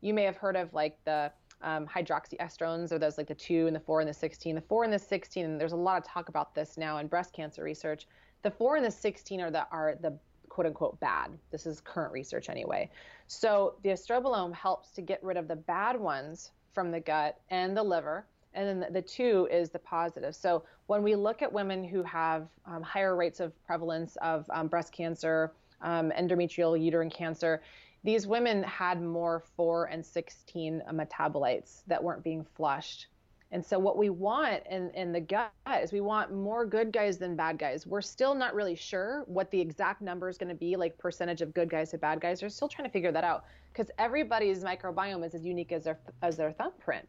[0.00, 3.74] you may have heard of like the um, hydroxyestrogens or those like the 2 and
[3.74, 4.54] the 4 and the 16.
[4.54, 7.06] The 4 and the 16, and there's a lot of talk about this now in
[7.06, 8.06] breast cancer research.
[8.42, 10.16] The 4 and the 16 are the are the
[10.48, 11.36] quote unquote bad.
[11.50, 12.90] This is current research anyway.
[13.26, 17.76] So the estrobolome helps to get rid of the bad ones from the gut and
[17.76, 20.34] the liver and then the, two is the positive.
[20.34, 24.66] So when we look at women who have um, higher rates of prevalence of um,
[24.66, 27.62] breast cancer, um, endometrial uterine cancer,
[28.02, 33.08] these women had more 4 and 16 metabolites that weren't being flushed.
[33.52, 37.18] And so what we want in, in the gut is we want more good guys
[37.18, 37.86] than bad guys.
[37.86, 41.42] We're still not really sure what the exact number is going to be, like percentage
[41.42, 42.42] of good guys to bad guys.
[42.42, 45.98] We're still trying to figure that out because everybody's microbiome is as unique as their
[46.22, 47.06] as their thumbprint.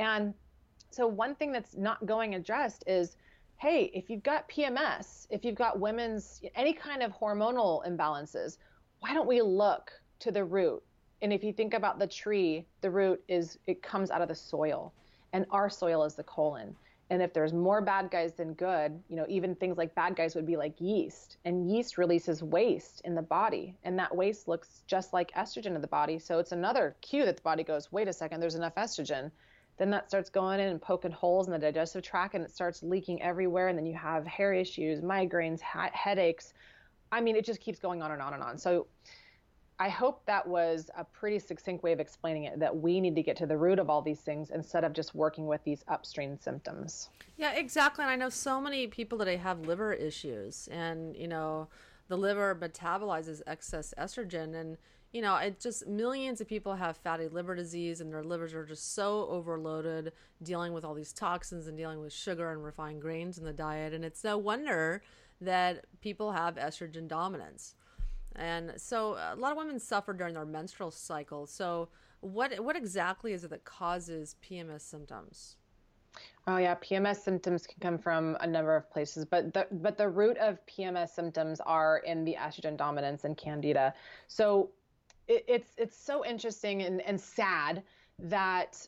[0.00, 0.34] And
[0.90, 3.16] so one thing that's not going addressed is
[3.60, 8.56] hey, if you've got PMS, if you've got women's any kind of hormonal imbalances,
[9.00, 10.82] why don't we look to the root?
[11.20, 14.34] And if you think about the tree, the root is it comes out of the
[14.34, 14.94] soil,
[15.34, 16.74] and our soil is the colon.
[17.10, 20.36] and if there's more bad guys than good, you know, even things like bad guys
[20.36, 24.82] would be like yeast, and yeast releases waste in the body, and that waste looks
[24.86, 26.18] just like estrogen in the body.
[26.18, 29.32] So it's another cue that the body goes, wait a second, there's enough estrogen.
[29.80, 32.82] Then that starts going in and poking holes in the digestive tract, and it starts
[32.82, 33.68] leaking everywhere.
[33.68, 36.52] And then you have hair issues, migraines, ha- headaches.
[37.10, 38.58] I mean, it just keeps going on and on and on.
[38.58, 38.88] So
[39.78, 43.22] I hope that was a pretty succinct way of explaining it that we need to
[43.22, 46.36] get to the root of all these things instead of just working with these upstream
[46.36, 47.08] symptoms.
[47.38, 48.02] Yeah, exactly.
[48.02, 51.68] And I know so many people that i have liver issues and, you know,
[52.08, 54.76] the liver metabolizes excess estrogen and
[55.12, 58.64] you know, it just millions of people have fatty liver disease and their livers are
[58.64, 63.36] just so overloaded dealing with all these toxins and dealing with sugar and refined grains
[63.38, 65.02] in the diet and it's no wonder
[65.40, 67.74] that people have estrogen dominance.
[68.36, 71.46] And so a lot of women suffer during their menstrual cycle.
[71.46, 71.88] So
[72.20, 75.56] what what exactly is it that causes PMS symptoms?
[76.46, 80.08] Oh yeah, PMS symptoms can come from a number of places, but the but the
[80.08, 83.94] root of PMS symptoms are in the estrogen dominance and candida.
[84.28, 84.70] So
[85.30, 87.82] it, it's it's so interesting and, and sad
[88.18, 88.86] that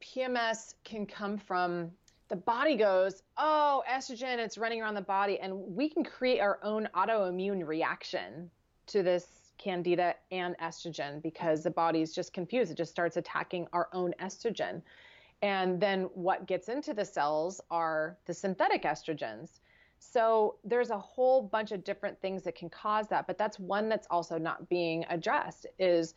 [0.00, 1.90] PMS can come from
[2.28, 6.60] the body goes, oh, estrogen, it's running around the body, and we can create our
[6.62, 8.48] own autoimmune reaction
[8.86, 9.26] to this
[9.58, 12.70] candida and estrogen because the body is just confused.
[12.70, 14.80] It just starts attacking our own estrogen.
[15.42, 19.58] And then what gets into the cells are the synthetic estrogens.
[20.00, 23.88] So there's a whole bunch of different things that can cause that, but that's one
[23.88, 26.14] that's also not being addressed is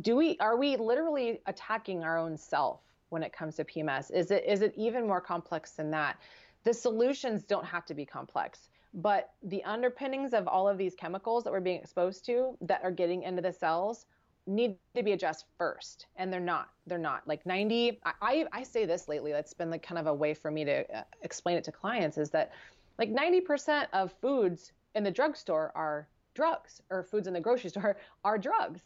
[0.00, 4.10] do we are we literally attacking our own self when it comes to PMS?
[4.10, 6.18] Is it is it even more complex than that?
[6.64, 11.42] The solutions don't have to be complex but the underpinnings of all of these chemicals
[11.42, 14.06] that we're being exposed to that are getting into the cells
[14.46, 18.84] need to be addressed first and they're not they're not like 90 i i say
[18.84, 21.64] this lately that's been like kind of a way for me to uh, explain it
[21.64, 22.52] to clients is that
[22.98, 27.96] like 90% of foods in the drugstore are drugs or foods in the grocery store
[28.24, 28.82] are drugs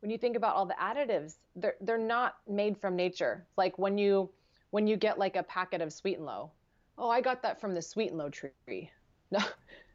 [0.00, 3.98] when you think about all the additives they're they're not made from nature like when
[3.98, 4.30] you
[4.70, 6.50] when you get like a packet of sweet and low
[6.98, 8.90] oh i got that from the sweet and low tree
[9.30, 9.40] no,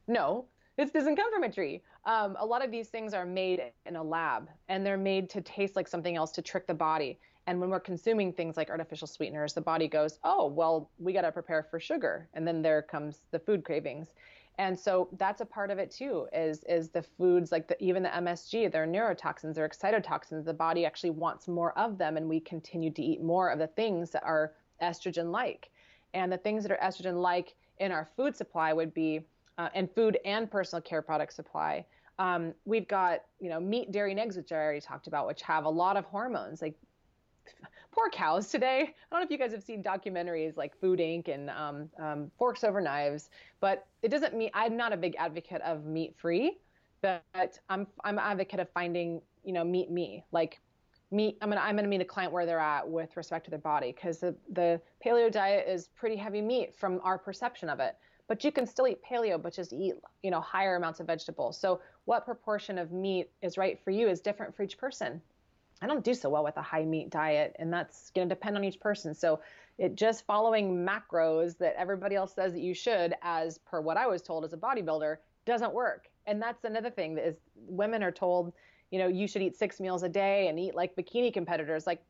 [0.08, 0.46] no,
[0.78, 1.82] this doesn't come from a tree.
[2.06, 5.42] Um, a lot of these things are made in a lab and they're made to
[5.42, 7.20] taste like something else to trick the body.
[7.46, 11.22] And when we're consuming things like artificial sweeteners, the body goes, oh, well, we got
[11.22, 12.30] to prepare for sugar.
[12.34, 14.14] And then there comes the food cravings.
[14.60, 18.04] And so that's a part of it too, is is the foods like the, even
[18.04, 20.46] the MSG, they're neurotoxins, they're excitotoxins.
[20.46, 23.68] The body actually wants more of them, and we continue to eat more of the
[23.68, 25.72] things that are estrogen like.
[26.14, 29.22] And the things that are estrogen like in our food supply would be,
[29.58, 31.84] uh, and food and personal care product supply.
[32.20, 35.42] Um, we've got, you know, meat, dairy, and eggs, which I already talked about, which
[35.42, 36.62] have a lot of hormones.
[36.62, 36.76] Like
[37.94, 38.82] poor cows today.
[38.82, 41.28] I don't know if you guys have seen documentaries like Food Inc.
[41.28, 43.30] and um, um, Forks Over Knives,
[43.60, 46.58] but it doesn't mean I'm not a big advocate of meat free,
[47.02, 50.60] but I'm I'm an advocate of finding you know meat me like
[51.12, 53.60] meet I'm gonna I'm gonna meet a client where they're at with respect to their
[53.60, 57.96] body because the the paleo diet is pretty heavy meat from our perception of it.
[58.28, 61.60] But you can still eat paleo, but just eat you know higher amounts of vegetables.
[61.60, 65.22] So what proportion of meat is right for you is different for each person.
[65.84, 68.56] I don't do so well with a high meat diet, and that's going to depend
[68.56, 69.14] on each person.
[69.14, 69.42] So
[69.78, 74.08] it just following macros that everybody else says that you should, as per what I
[74.08, 76.10] was told as a bodybuilder, doesn't work.
[76.26, 78.54] And that's another thing that is women are told
[78.94, 81.88] you know, you should eat six meals a day and eat like bikini competitors.
[81.88, 82.04] Like,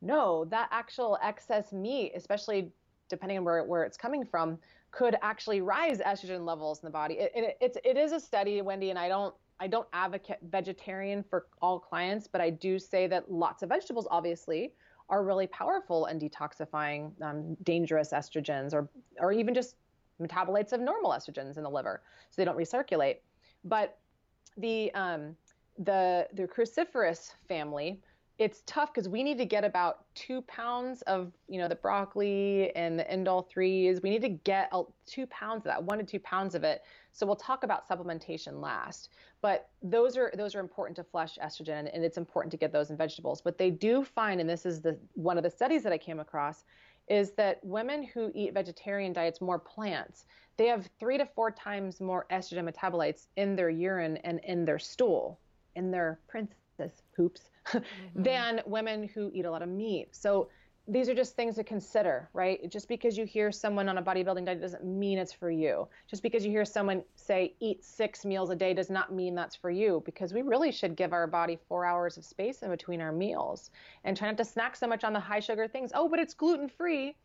[0.00, 2.72] no, that actual excess meat, especially
[3.10, 4.58] depending on where, where it's coming from,
[4.90, 7.16] could actually rise estrogen levels in the body.
[7.16, 11.22] It, it, it's, it is a study, Wendy, and I don't, I don't advocate vegetarian
[11.22, 14.74] for all clients, but I do say that lots of vegetables, obviously,
[15.08, 18.88] are really powerful in detoxifying um, dangerous estrogens or,
[19.18, 19.76] or even just
[20.20, 23.18] metabolites of normal estrogens in the liver so they don't recirculate.
[23.64, 23.98] But
[24.56, 25.36] the, um,
[25.78, 28.00] the the cruciferous family,
[28.38, 32.74] it's tough because we need to get about two pounds of you know the broccoli
[32.74, 34.02] and the indole threes.
[34.02, 34.72] We need to get
[35.06, 36.82] two pounds of that, one to two pounds of it.
[37.12, 39.10] So we'll talk about supplementation last.
[39.40, 42.90] But those are those are important to flush estrogen, and it's important to get those
[42.90, 43.40] in vegetables.
[43.40, 46.18] But they do find, and this is the one of the studies that I came
[46.18, 46.64] across,
[47.08, 50.26] is that women who eat vegetarian diets, more plants,
[50.56, 54.80] they have three to four times more estrogen metabolites in their urine and in their
[54.80, 55.38] stool
[55.76, 56.18] in their
[56.76, 58.22] princess poops mm-hmm.
[58.22, 60.08] than women who eat a lot of meat.
[60.12, 60.48] So
[60.86, 62.70] these are just things to consider, right?
[62.70, 65.88] Just because you hear someone on a bodybuilding diet doesn't mean it's for you.
[66.08, 69.56] Just because you hear someone say eat six meals a day does not mean that's
[69.56, 73.00] for you because we really should give our body four hours of space in between
[73.00, 73.70] our meals
[74.04, 75.90] and try not to snack so much on the high sugar things.
[75.94, 77.16] Oh, but it's gluten free.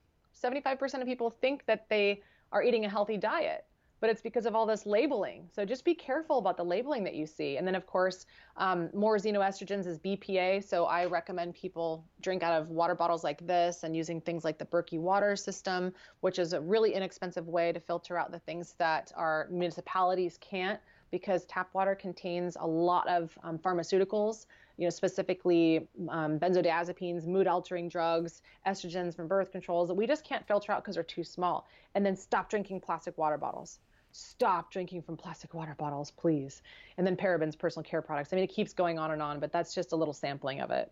[0.42, 2.22] 75% of people think that they
[2.54, 3.66] are eating a healthy diet
[4.00, 5.50] but it's because of all this labeling.
[5.54, 7.58] So just be careful about the labeling that you see.
[7.58, 8.26] And then, of course,
[8.58, 10.64] um, more xenoestrogens is BPA.
[10.64, 14.58] So I recommend people drink out of water bottles like this and using things like
[14.58, 18.76] the Berkey water system, which is a really inexpensive way to filter out the things
[18.78, 20.80] that our municipalities can't
[21.12, 24.46] because tap water contains a lot of um, pharmaceuticals
[24.80, 30.24] you know, specifically um, benzodiazepines, mood altering drugs, estrogens from birth controls that we just
[30.24, 31.68] can't filter out because they're too small.
[31.96, 33.80] And then stop drinking plastic water bottles
[34.12, 36.62] stop drinking from plastic water bottles, please.
[36.98, 38.34] And then parabens, personal care products.
[38.34, 40.72] I mean, it keeps going on and on, but that's just a little sampling of
[40.72, 40.92] it.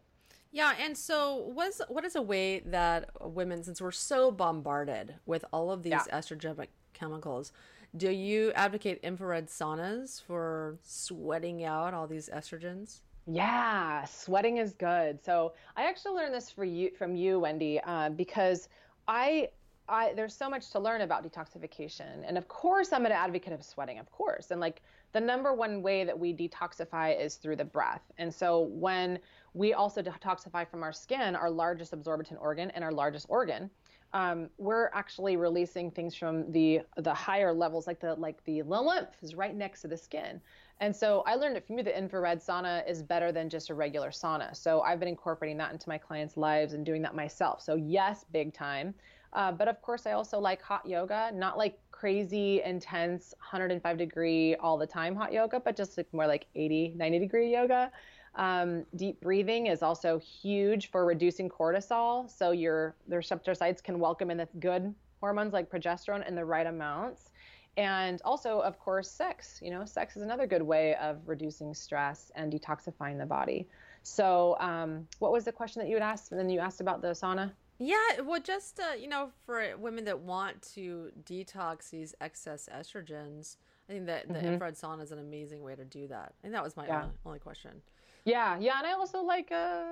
[0.52, 5.44] Yeah, and so what's what is a way that women, since we're so bombarded with
[5.52, 6.04] all of these yeah.
[6.14, 7.52] estrogenic chemicals,
[7.96, 13.02] do you advocate infrared saunas for sweating out all these estrogens?
[13.26, 15.24] Yeah, sweating is good.
[15.24, 18.70] So I actually learned this for you from you, Wendy, uh, because
[19.08, 19.50] I
[19.90, 22.24] I, there's so much to learn about detoxification.
[22.26, 24.52] And of course, I'm an advocate of sweating, of course.
[24.52, 24.82] And like
[25.14, 28.02] the number one way that we detoxify is through the breath.
[28.18, 29.20] And so when
[29.54, 33.70] we also detoxify from our skin, our largest absorption organ and our largest organ,
[34.14, 39.10] um, we're actually releasing things from the the higher levels, like the like the lymph
[39.22, 40.40] is right next to the skin.
[40.80, 43.74] And so I learned it from you that infrared sauna is better than just a
[43.74, 44.56] regular sauna.
[44.56, 47.62] So I've been incorporating that into my clients' lives and doing that myself.
[47.62, 48.94] So yes, big time.
[49.38, 54.56] Uh, but of course, I also like hot yoga, not like crazy intense 105 degree
[54.56, 57.92] all the time hot yoga, but just like more like 80, 90 degree yoga.
[58.34, 62.28] Um, deep breathing is also huge for reducing cortisol.
[62.36, 66.44] So your the receptor sites can welcome in the good hormones like progesterone in the
[66.44, 67.30] right amounts.
[67.78, 69.60] And also, of course, sex.
[69.62, 73.68] You know, sex is another good way of reducing stress and detoxifying the body.
[74.02, 76.32] So, um, what was the question that you had asked?
[76.32, 77.52] And then you asked about the sauna.
[77.80, 83.58] Yeah, well, just uh, you know, for women that want to detox these excess estrogens,
[83.88, 84.48] I think that the mm-hmm.
[84.48, 86.34] infrared sauna is an amazing way to do that.
[86.44, 87.04] And that was my yeah.
[87.04, 87.82] only, only question.
[88.26, 89.86] Yeah, yeah, and I also like uh,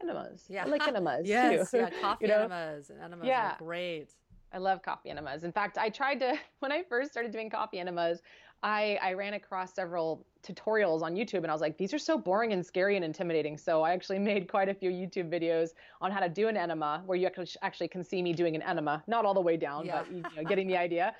[0.00, 0.44] enemas.
[0.48, 1.78] Yeah, I like enemas yes, too.
[1.78, 2.40] yeah, coffee you know?
[2.40, 2.90] enemas.
[3.02, 3.52] Enemas yeah.
[3.52, 4.08] are great.
[4.52, 5.44] I love coffee enemas.
[5.44, 8.22] In fact, I tried to when I first started doing coffee enemas.
[8.62, 12.16] I, I ran across several tutorials on YouTube and I was like, these are so
[12.16, 13.56] boring and scary and intimidating.
[13.56, 15.70] So I actually made quite a few YouTube videos
[16.00, 17.28] on how to do an enema where you
[17.62, 20.02] actually can see me doing an enema, not all the way down, yeah.
[20.02, 21.14] but you know, getting the idea.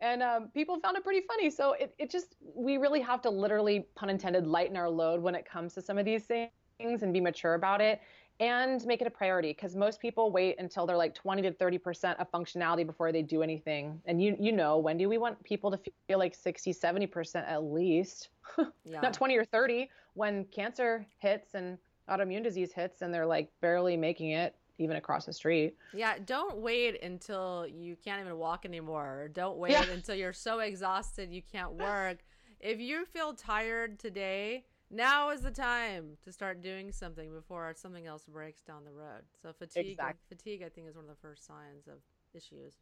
[0.00, 1.48] And um, people found it pretty funny.
[1.48, 5.36] So it, it just, we really have to literally, pun intended, lighten our load when
[5.36, 8.00] it comes to some of these things and be mature about it
[8.42, 11.78] and make it a priority because most people wait until they're like 20 to 30
[11.78, 14.00] percent of functionality before they do anything.
[14.04, 15.78] And you you know wendy we want people to
[16.08, 18.28] feel like 60 70 percent at least.
[18.84, 19.00] Yeah.
[19.00, 21.78] not 20 or 30 when cancer hits and
[22.10, 25.76] autoimmune disease hits and they're like barely making it even across the street.
[25.94, 29.30] Yeah don't wait until you can't even walk anymore.
[29.32, 29.84] Don't wait yeah.
[29.84, 32.18] until you're so exhausted you can't work.
[32.58, 38.06] If you feel tired today now is the time to start doing something before something
[38.06, 39.22] else breaks down the road.
[39.40, 40.36] So fatigue, exactly.
[40.36, 41.98] fatigue, I think, is one of the first signs of
[42.34, 42.74] issues.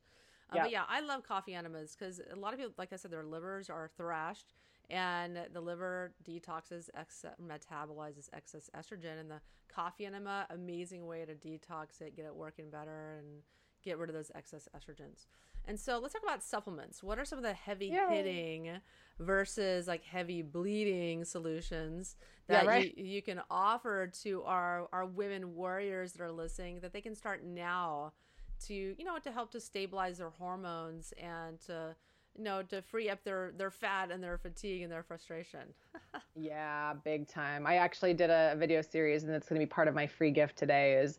[0.50, 0.64] Uh, yep.
[0.64, 3.24] But yeah, I love coffee enemas because a lot of people, like I said, their
[3.24, 4.54] livers are thrashed,
[4.88, 9.40] and the liver detoxes, ex- metabolizes excess estrogen, and the
[9.72, 13.42] coffee enema, amazing way to detox it, get it working better, and
[13.84, 15.26] get rid of those excess estrogens.
[15.66, 17.02] And so let's talk about supplements.
[17.02, 18.06] What are some of the heavy Yay.
[18.10, 18.80] hitting
[19.18, 22.16] versus like heavy bleeding solutions
[22.48, 22.98] that yeah, right.
[22.98, 27.14] you, you can offer to our, our women warriors that are listening that they can
[27.14, 28.12] start now
[28.66, 31.94] to, you know, to help to stabilize their hormones and to,
[32.36, 35.74] you know, to free up their, their fat and their fatigue and their frustration.
[36.34, 37.66] yeah, big time.
[37.66, 40.30] I actually did a video series and it's going to be part of my free
[40.30, 41.18] gift today is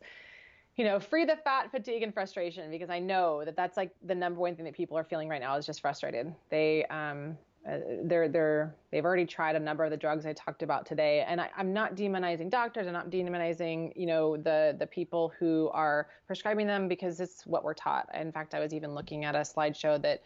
[0.76, 4.14] you know, free the fat, fatigue, and frustration because I know that that's like the
[4.14, 6.34] number one thing that people are feeling right now is just frustrated.
[6.50, 7.36] They, um,
[7.68, 11.24] uh, they're they're they've already tried a number of the drugs I talked about today,
[11.28, 12.88] and I, am not demonizing doctors.
[12.88, 17.62] I'm not demonizing you know the the people who are prescribing them because it's what
[17.62, 18.08] we're taught.
[18.14, 20.22] In fact, I was even looking at a slideshow that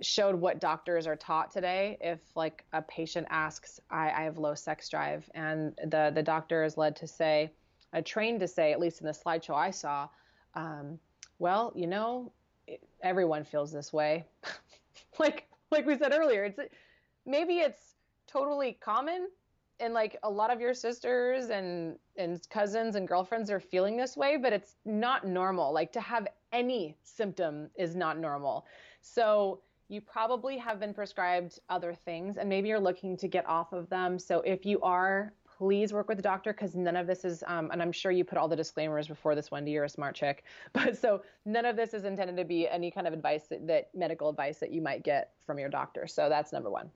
[0.00, 1.98] showed what doctors are taught today.
[2.00, 6.64] If like a patient asks, I, I have low sex drive, and the the doctor
[6.64, 7.52] is led to say
[7.92, 10.08] uh, trained to say, at least in the slideshow I saw,
[10.54, 10.98] um,
[11.38, 12.32] well, you know,
[13.02, 14.24] everyone feels this way.
[15.18, 16.60] like like we said earlier, it's
[17.26, 17.94] maybe it's
[18.26, 19.28] totally common
[19.80, 24.16] and like a lot of your sisters and and cousins and girlfriends are feeling this
[24.16, 25.72] way, but it's not normal.
[25.72, 28.66] Like to have any symptom is not normal.
[29.00, 33.72] So you probably have been prescribed other things and maybe you're looking to get off
[33.72, 34.18] of them.
[34.18, 35.32] So if you are
[35.62, 38.24] please work with a doctor because none of this is, um, and I'm sure you
[38.24, 39.70] put all the disclaimers before this, Wendy.
[39.70, 40.42] You're a smart chick,
[40.72, 43.88] but so none of this is intended to be any kind of advice that, that
[43.94, 46.08] medical advice that you might get from your doctor.
[46.08, 46.90] So that's number one.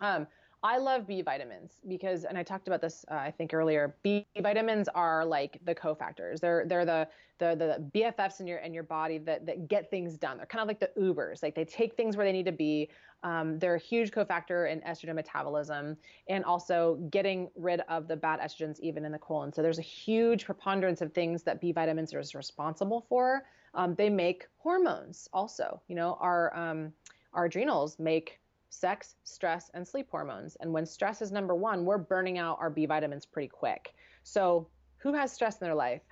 [0.00, 0.26] Um,
[0.62, 3.94] I love B vitamins because, and I talked about this, uh, I think earlier.
[4.02, 6.40] B vitamins are like the cofactors.
[6.40, 7.06] They're they're the
[7.38, 10.36] the the BFFs in your in your body that that get things done.
[10.36, 11.44] They're kind of like the Ubers.
[11.44, 12.88] Like they take things where they need to be.
[13.22, 15.96] Um, they're a huge cofactor in estrogen metabolism
[16.28, 19.52] and also getting rid of the bad estrogens even in the colon.
[19.52, 23.44] So there's a huge preponderance of things that B vitamins are responsible for.
[23.74, 25.80] Um, they make hormones also.
[25.86, 26.92] You know, our um,
[27.32, 28.40] our adrenals make
[28.70, 30.56] sex, stress, and sleep hormones.
[30.60, 33.94] And when stress is number one, we're burning out our B vitamins pretty quick.
[34.22, 36.02] So, who has stress in their life?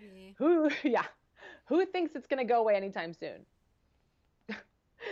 [0.00, 0.34] Me.
[0.38, 1.04] Who, yeah,
[1.66, 3.46] who thinks it's going to go away anytime soon?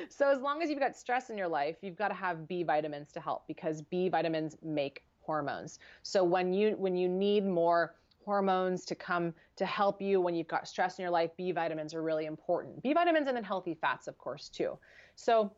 [0.09, 2.63] so, as long as you've got stress in your life, you've got to have B
[2.63, 5.79] vitamins to help because B vitamins make hormones.
[6.03, 7.95] So, when you when you need more
[8.25, 11.95] hormones to come to help you when you've got stress in your life, B vitamins
[11.95, 12.83] are really important.
[12.83, 14.79] B vitamins and then healthy fats, of course, too.
[15.17, 15.53] So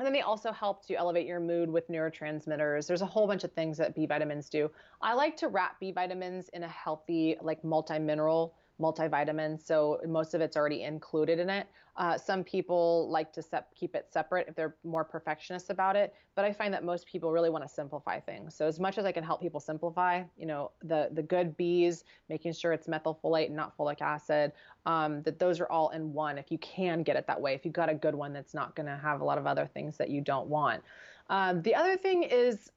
[0.00, 2.86] and then they also help to elevate your mood with neurotransmitters.
[2.86, 4.70] There's a whole bunch of things that B vitamins do.
[5.02, 10.34] I like to wrap B vitamins in a healthy, like multi mineral multivitamin, so most
[10.34, 11.66] of it's already included in it.
[11.96, 13.42] Uh, some people like to
[13.74, 17.30] keep it separate if they're more perfectionists about it, but I find that most people
[17.30, 18.54] really want to simplify things.
[18.54, 22.04] So as much as I can help people simplify, you know, the the good Bs,
[22.28, 24.52] making sure it's methylfolate and not folic acid,
[24.86, 26.38] um, that those are all in one.
[26.38, 28.74] If you can get it that way, if you've got a good one that's not
[28.74, 30.82] going to have a lot of other things that you don't want.
[31.28, 32.70] Um, the other thing is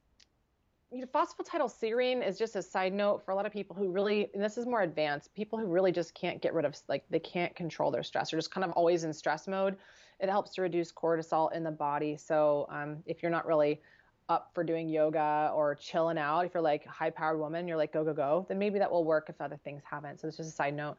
[0.94, 4.30] you know, phosphatidylserine is just a side note for a lot of people who really,
[4.36, 7.20] and this is more advanced, people who really just can't get rid of, like, they
[7.20, 8.30] can't control their stress.
[8.30, 9.76] They're just kind of always in stress mode.
[10.20, 12.16] It helps to reduce cortisol in the body.
[12.16, 13.82] So um, if you're not really
[14.30, 17.78] up for doing yoga or chilling out, if you're like a high powered woman, you're
[17.78, 20.22] like, go, go, go, then maybe that will work if other things haven't.
[20.22, 20.98] So it's just a side note.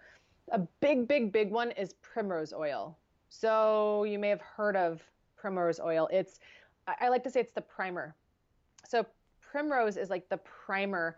[0.50, 2.98] A big, big, big one is primrose oil.
[3.28, 5.00] So you may have heard of
[5.36, 6.08] primrose oil.
[6.12, 6.40] It's,
[6.86, 8.14] I like to say it's the primer.
[8.86, 9.06] So
[9.54, 11.16] primrose is like the primer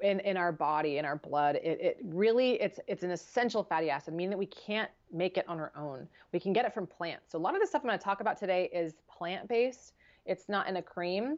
[0.00, 1.56] in, in our body, in our blood.
[1.56, 5.46] It, it really, it's, it's an essential fatty acid, meaning that we can't make it
[5.46, 6.08] on our own.
[6.32, 7.30] We can get it from plants.
[7.30, 9.92] So a lot of the stuff I'm going to talk about today is plant-based.
[10.24, 11.36] It's not in a cream.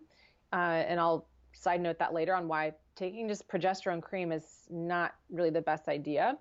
[0.53, 5.15] Uh, and I'll side note that later on why taking just progesterone cream is not
[5.29, 6.39] really the best idea.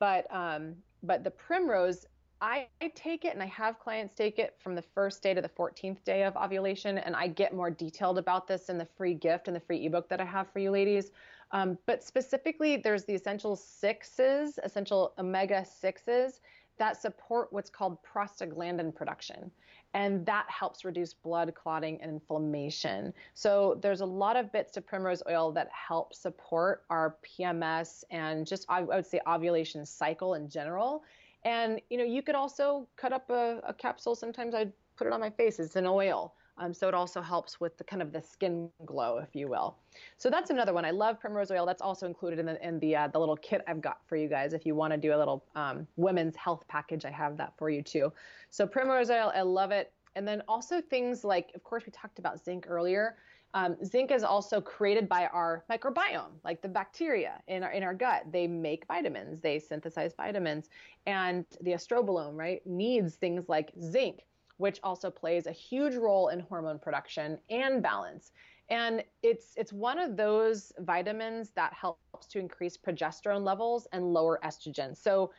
[0.00, 2.06] But, um, but the primrose
[2.42, 2.66] I
[2.96, 6.02] take it and I have clients take it from the first day to the 14th
[6.02, 6.98] day of ovulation.
[6.98, 10.08] And I get more detailed about this in the free gift and the free ebook
[10.08, 11.12] that I have for you ladies.
[11.52, 16.40] Um, but specifically, there's the essential sixes, essential omega sixes
[16.78, 19.48] that support what's called prostaglandin production.
[19.94, 23.14] And that helps reduce blood clotting and inflammation.
[23.34, 28.44] So there's a lot of bits to primrose oil that help support our PMS and
[28.46, 31.04] just, I would say, ovulation cycle in general
[31.44, 34.14] and you know, you could also cut up a, a capsule.
[34.14, 35.58] Sometimes I put it on my face.
[35.58, 36.34] It's an oil.
[36.58, 39.78] Um, so it also helps with the kind of the skin glow, if you will.
[40.18, 40.84] So that's another one.
[40.84, 41.64] I love primrose oil.
[41.64, 44.28] That's also included in the in the uh, the little kit I've got for you
[44.28, 44.52] guys.
[44.52, 47.70] If you want to do a little um, women's health package, I have that for
[47.70, 48.12] you too.
[48.50, 49.92] So primrose oil, I love it.
[50.14, 53.16] And then also things like, of course, we talked about zinc earlier.
[53.54, 57.94] Um, zinc is also created by our microbiome, like the bacteria in our in our
[57.94, 58.24] gut.
[58.32, 60.70] They make vitamins, they synthesize vitamins,
[61.06, 64.20] and the estrobolome, right, needs things like zinc,
[64.56, 68.32] which also plays a huge role in hormone production and balance.
[68.70, 74.40] And it's it's one of those vitamins that helps to increase progesterone levels and lower
[74.42, 74.96] estrogen.
[74.96, 75.30] So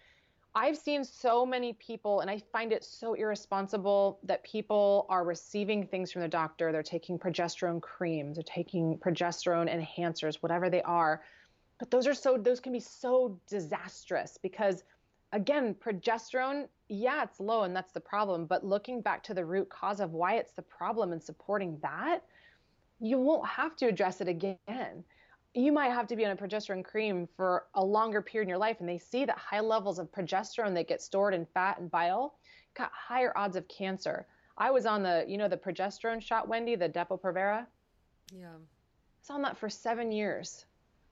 [0.55, 5.87] I've seen so many people, and I find it so irresponsible that people are receiving
[5.87, 6.71] things from the doctor.
[6.71, 11.23] They're taking progesterone creams, they're taking progesterone enhancers, whatever they are.
[11.79, 14.83] But those are so, those can be so disastrous because,
[15.31, 18.45] again, progesterone, yeah, it's low and that's the problem.
[18.45, 22.19] But looking back to the root cause of why it's the problem and supporting that,
[22.99, 25.03] you won't have to address it again
[25.53, 28.57] you might have to be on a progesterone cream for a longer period in your
[28.57, 31.91] life and they see that high levels of progesterone that get stored in fat and
[31.91, 32.35] bile
[32.73, 34.25] got higher odds of cancer.
[34.57, 37.65] I was on the you know the progesterone shot wendy the depo-provera?
[38.35, 38.47] Yeah.
[38.47, 40.65] I was on that for seven years.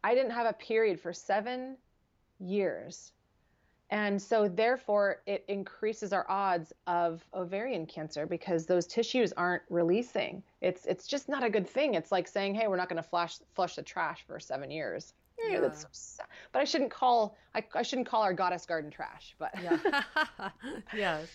[0.03, 1.77] I didn't have a period for seven
[2.39, 3.11] years
[3.91, 10.41] and so, therefore, it increases our odds of ovarian cancer because those tissues aren't releasing.
[10.61, 11.95] It's it's just not a good thing.
[11.95, 15.13] It's like saying, "Hey, we're not going to flush flush the trash for seven years."
[15.37, 15.69] Yeah.
[15.91, 16.23] So
[16.53, 19.35] but I shouldn't call I, I shouldn't call our goddess garden trash.
[19.37, 20.03] But yeah,
[20.95, 21.27] yes.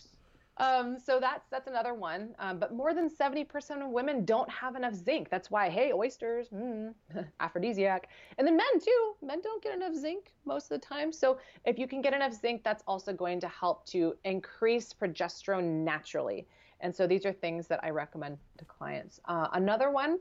[0.58, 2.34] Um, so that's that's another one.
[2.38, 5.28] Um, but more than 70% of women don't have enough zinc.
[5.28, 6.94] That's why, hey, oysters, mm,
[7.40, 8.08] aphrodisiac.
[8.38, 9.14] And then men too.
[9.22, 11.12] Men don't get enough zinc most of the time.
[11.12, 15.84] So if you can get enough zinc, that's also going to help to increase progesterone
[15.84, 16.46] naturally.
[16.80, 19.20] And so these are things that I recommend to clients.
[19.26, 20.18] Uh, another one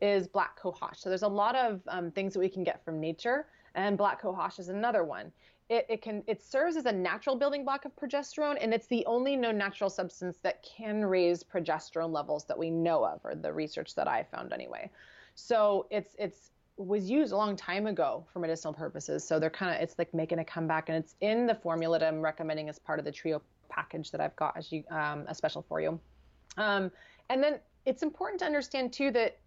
[0.00, 0.96] is black cohosh.
[0.96, 4.20] So there's a lot of um, things that we can get from nature, and black
[4.20, 5.32] cohosh is another one.
[5.68, 9.04] It, it, can it serves as a natural building block of progesterone, and it's the
[9.06, 13.52] only known natural substance that can raise progesterone levels that we know of, or the
[13.52, 14.90] research that I found anyway.
[15.34, 19.26] So it's it's was used a long time ago for medicinal purposes.
[19.26, 22.06] So they're kind of it's like making a comeback, and it's in the formula that
[22.06, 25.34] I'm recommending as part of the trio package that I've got as you um, a
[25.34, 25.98] special for you.
[26.58, 26.90] Um,
[27.30, 29.38] and then it's important to understand too that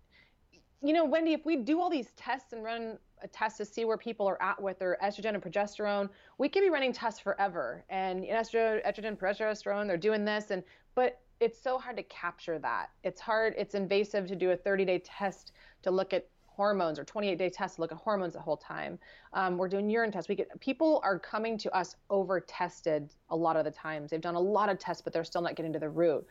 [0.86, 3.84] you know, Wendy, if we do all these tests and run a test to see
[3.84, 7.84] where people are at with their estrogen and progesterone, we could be running tests forever.
[7.90, 10.64] And estrogen, estrogen, progesterone, they're doing this, and
[10.94, 12.92] but it's so hard to capture that.
[13.04, 13.56] It's hard.
[13.58, 15.52] It's invasive to do a 30-day test
[15.82, 18.98] to look at hormones or 28 day test to look at hormones the whole time.
[19.34, 20.30] Um, we're doing urine tests.
[20.30, 24.12] We get people are coming to us over tested a lot of the times.
[24.12, 26.26] They've done a lot of tests, but they're still not getting to the root.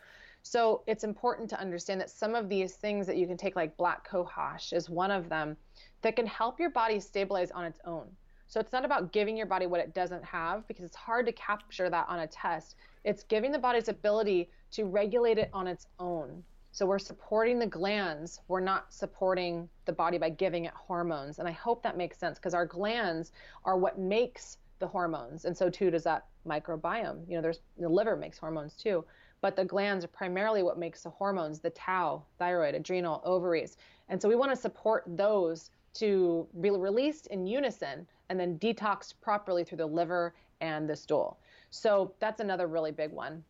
[0.46, 3.78] So it's important to understand that some of these things that you can take, like
[3.78, 5.56] black cohosh, is one of them
[6.02, 8.06] that can help your body stabilize on its own.
[8.46, 11.32] So it's not about giving your body what it doesn't have because it's hard to
[11.32, 12.76] capture that on a test.
[13.04, 16.44] It's giving the body's ability to regulate it on its own.
[16.72, 18.40] So we're supporting the glands.
[18.46, 21.38] We're not supporting the body by giving it hormones.
[21.38, 23.32] And I hope that makes sense because our glands
[23.64, 25.46] are what makes the hormones.
[25.46, 27.26] And so too does that microbiome.
[27.26, 29.06] You know, there's the liver makes hormones too,
[29.44, 33.76] but the glands are primarily what makes the hormones, the tau, thyroid, adrenal, ovaries.
[34.08, 39.12] And so we want to support those to be released in unison and then detox
[39.20, 41.40] properly through the liver and the stool.
[41.68, 43.44] So that's another really big one.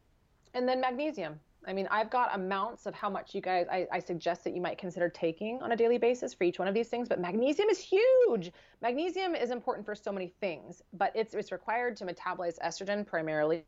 [0.53, 1.39] And then magnesium.
[1.65, 4.61] I mean, I've got amounts of how much you guys, I, I, suggest that you
[4.61, 7.69] might consider taking on a daily basis for each one of these things, but magnesium
[7.71, 8.53] is huge.
[8.83, 13.65] Magnesium is important for so many things, but it's, it's required to metabolize estrogen primarily.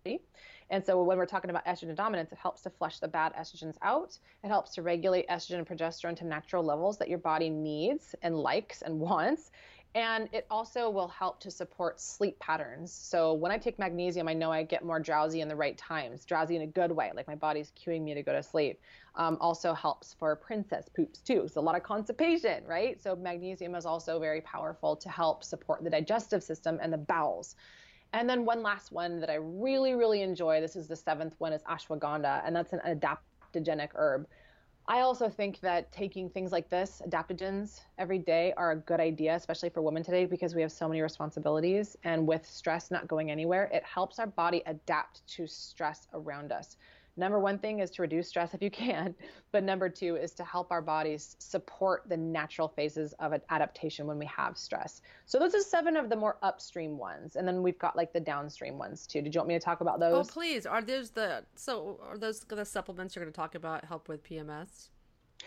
[0.70, 3.76] And so when we're talking about estrogen dominance, it helps to flush the bad estrogens
[3.82, 4.18] out.
[4.42, 8.36] It helps to regulate estrogen and progesterone to natural levels that your body needs and
[8.36, 9.50] likes and wants.
[9.94, 12.92] And it also will help to support sleep patterns.
[12.92, 16.26] So when I take magnesium, I know I get more drowsy in the right times,
[16.26, 18.78] drowsy in a good way, like my body's cueing me to go to sleep.
[19.14, 21.44] Um, also helps for princess poops too.
[21.46, 23.02] It's a lot of constipation, right?
[23.02, 27.56] So magnesium is also very powerful to help support the digestive system and the bowels.
[28.12, 30.60] And then one last one that I really, really enjoy.
[30.60, 34.26] This is the seventh one is ashwagandha, and that's an adaptogenic herb.
[34.88, 39.34] I also think that taking things like this, adaptogens, every day are a good idea,
[39.34, 41.96] especially for women today because we have so many responsibilities.
[42.04, 46.76] And with stress not going anywhere, it helps our body adapt to stress around us
[47.16, 49.14] number one thing is to reduce stress if you can,
[49.52, 54.18] but number two is to help our bodies support the natural phases of adaptation when
[54.18, 55.02] we have stress.
[55.24, 58.20] So those are seven of the more upstream ones, and then we've got like the
[58.20, 59.22] downstream ones too.
[59.22, 60.28] Did you want me to talk about those?
[60.28, 60.66] Oh, please.
[60.66, 64.22] Are those the so are those the supplements you're going to talk about help with
[64.24, 64.88] PMS?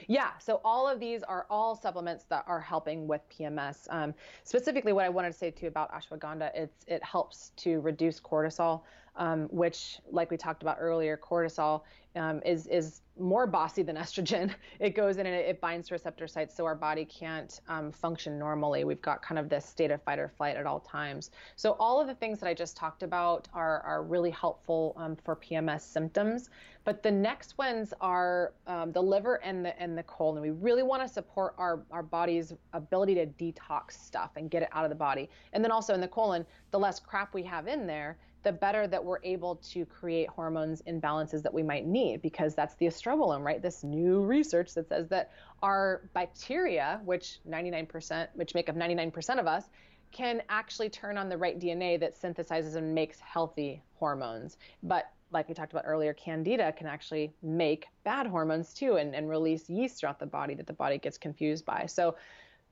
[0.08, 3.88] Yeah, so all of these are all supplements that are helping with PMS.
[3.90, 4.14] Um,
[4.44, 8.82] specifically, what I wanted to say too about ashwagandha, it's it helps to reduce cortisol
[9.20, 11.82] um, which, like we talked about earlier, cortisol
[12.16, 14.52] um, is is more bossy than estrogen.
[14.80, 17.92] It goes in and it, it binds to receptor sites, so our body can't um,
[17.92, 18.86] function normally.
[18.86, 21.32] We've got kind of this state of fight or flight at all times.
[21.58, 25.18] So all of the things that I just talked about are are really helpful um,
[25.18, 26.50] for PMS symptoms.
[26.86, 30.42] But the next ones are um, the liver and the and the colon.
[30.42, 34.70] We really want to support our our body's ability to detox stuff and get it
[34.72, 35.30] out of the body.
[35.52, 38.88] And then also in the colon, the less crap we have in there the better
[38.88, 43.44] that we're able to create hormones imbalances that we might need because that's the estrobolome,
[43.44, 43.62] right?
[43.62, 45.32] This new research that says that
[45.62, 49.66] our bacteria, which 99%, which make up 99% of us,
[50.12, 54.58] can actually turn on the right DNA that synthesizes and makes healthy hormones.
[54.82, 59.30] But like we talked about earlier, candida can actually make bad hormones too and, and
[59.30, 61.86] release yeast throughout the body that the body gets confused by.
[61.86, 62.16] So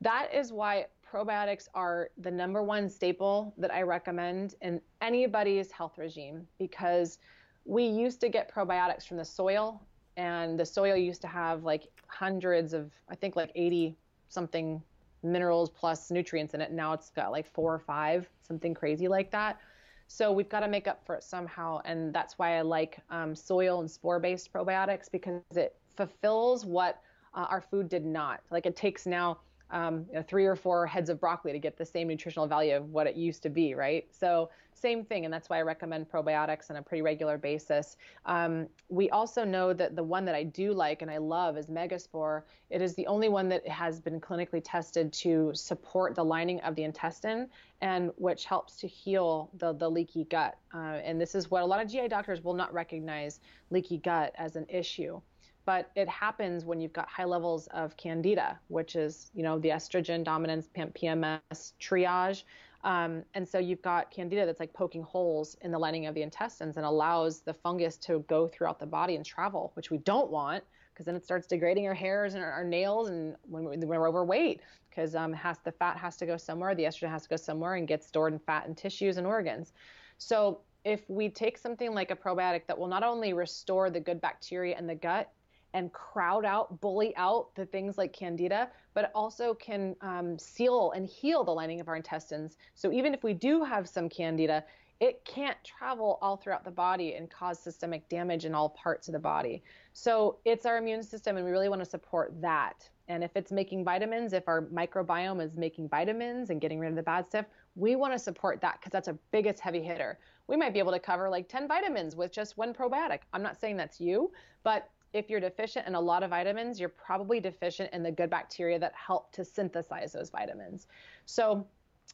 [0.02, 5.98] that is why probiotics are the number one staple that I recommend in anybody's health
[5.98, 7.20] regime because
[7.66, 9.82] we used to get probiotics from the soil
[10.16, 13.96] and the soil used to have like hundreds of I think like 80
[14.30, 14.82] something
[15.24, 16.72] minerals plus nutrients in it.
[16.72, 19.60] Now it's got like four or five, something crazy like that.
[20.08, 23.36] So we've got to make up for it somehow, and that's why I like um,
[23.36, 27.02] soil and spore-based probiotics because it fulfills what
[27.34, 28.42] uh, our food did not.
[28.50, 29.40] Like it takes now
[29.72, 32.76] um, you know, three or four heads of broccoli to get the same nutritional value
[32.76, 34.08] of what it used to be, right?
[34.12, 37.98] So same thing, and that's why I recommend probiotics on a pretty regular basis.
[38.26, 41.68] Um, we also know that the one that I do like and I love is
[41.68, 42.44] Megaspore.
[42.70, 46.76] It is the only one that has been clinically tested to support the lining of
[46.76, 47.50] the intestine
[47.82, 50.58] and which helps to heal the, the leaky gut.
[50.74, 53.40] Uh, and this is what a lot of GI doctors will not recognize
[53.72, 55.20] leaky gut as an issue
[55.68, 59.68] but it happens when you've got high levels of candida, which is, you know, the
[59.68, 62.44] estrogen dominance PMS triage.
[62.86, 66.22] Um, and so you've got candida that's like poking holes in the lining of the
[66.22, 70.32] intestines and allows the fungus to go throughout the body and travel, which we don't
[70.32, 70.64] want
[70.94, 74.00] because then it starts degrading our hairs and our, our nails and when, we, when
[74.00, 77.30] we're overweight because um, has the fat has to go somewhere, the estrogen has to
[77.30, 79.74] go somewhere and get stored in fat and tissues and organs.
[80.18, 84.22] So if we take something like a probiotic that will not only restore the good
[84.22, 85.30] bacteria in the gut,
[85.78, 91.06] and crowd out, bully out the things like candida, but also can um, seal and
[91.06, 92.58] heal the lining of our intestines.
[92.74, 94.64] So even if we do have some candida,
[95.00, 99.12] it can't travel all throughout the body and cause systemic damage in all parts of
[99.12, 99.62] the body.
[99.94, 102.90] So it's our immune system, and we really want to support that.
[103.08, 106.96] And if it's making vitamins, if our microbiome is making vitamins and getting rid of
[106.96, 110.18] the bad stuff, we want to support that because that's our biggest heavy hitter.
[110.48, 113.20] We might be able to cover like 10 vitamins with just one probiotic.
[113.32, 114.32] I'm not saying that's you,
[114.64, 118.30] but if you're deficient in a lot of vitamins, you're probably deficient in the good
[118.30, 120.88] bacteria that help to synthesize those vitamins.
[121.26, 121.66] So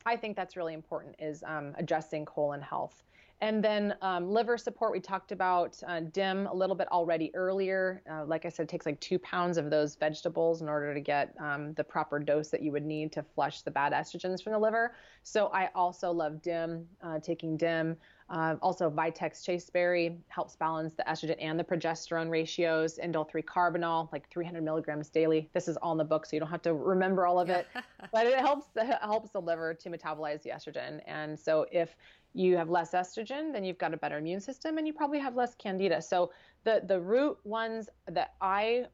[0.05, 3.03] I think that's really important is um, addressing colon health.
[3.41, 8.01] And then um, liver support, we talked about uh, DIM a little bit already earlier.
[8.09, 11.01] Uh, like I said, it takes like two pounds of those vegetables in order to
[11.01, 14.53] get um, the proper dose that you would need to flush the bad estrogens from
[14.53, 14.95] the liver.
[15.23, 17.97] So I also love DIM, uh, taking DIM.
[18.30, 22.97] Uh, also, Vitex chasteberry helps balance the estrogen and the progesterone ratios.
[22.97, 25.49] Indole 3 carbinol, like 300 milligrams daily.
[25.53, 27.67] This is all in the book, so you don't have to remember all of it.
[28.11, 31.01] but it helps the, helps the liver to metabolize the estrogen.
[31.05, 31.95] And so, if
[32.34, 35.36] you have less estrogen, then you've got a better immune system, and you probably have
[35.36, 36.01] less candida.
[36.01, 36.32] So
[36.63, 38.86] the the root ones that I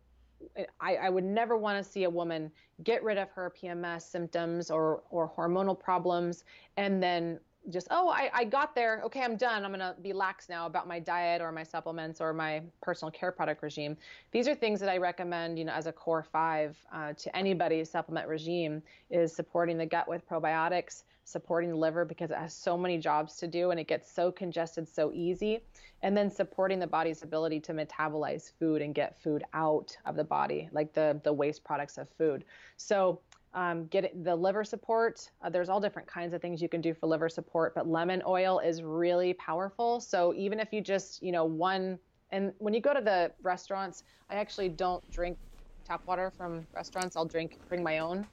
[0.79, 2.51] I, I, would never want to see a woman
[2.83, 6.45] get rid of her PMS symptoms or, or hormonal problems
[6.77, 9.01] and then just oh I, I got there.
[9.05, 9.65] Okay i'm done.
[9.65, 13.11] I'm going to be lax now about my diet or my supplements or my personal
[13.11, 13.97] care product regime.
[14.31, 17.89] These are things that i recommend you know as a core five uh, to anybody's
[17.89, 22.75] supplement regime is supporting the gut with probiotics supporting the liver because it has so
[22.75, 25.59] many jobs to do and it gets so congested so easy
[26.01, 30.23] and then supporting the body's ability to metabolize food and get food out of the
[30.23, 32.45] body like the the waste products of food.
[32.77, 33.19] So
[33.53, 35.29] um, get the liver support.
[35.41, 38.21] Uh, there's all different kinds of things you can do for liver support, but lemon
[38.27, 39.99] oil is really powerful.
[39.99, 41.97] So even if you just, you know, one,
[42.31, 45.37] and when you go to the restaurants, I actually don't drink
[45.85, 47.15] tap water from restaurants.
[47.15, 48.27] I'll drink, bring my own,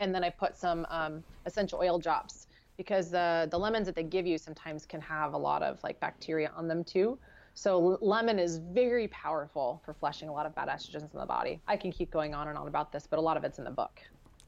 [0.00, 2.46] and then I put some um, essential oil drops
[2.78, 6.00] because the the lemons that they give you sometimes can have a lot of like
[6.00, 7.18] bacteria on them too.
[7.54, 11.60] So lemon is very powerful for flushing a lot of bad estrogens in the body.
[11.66, 13.64] I can keep going on and on about this, but a lot of it's in
[13.64, 14.00] the book.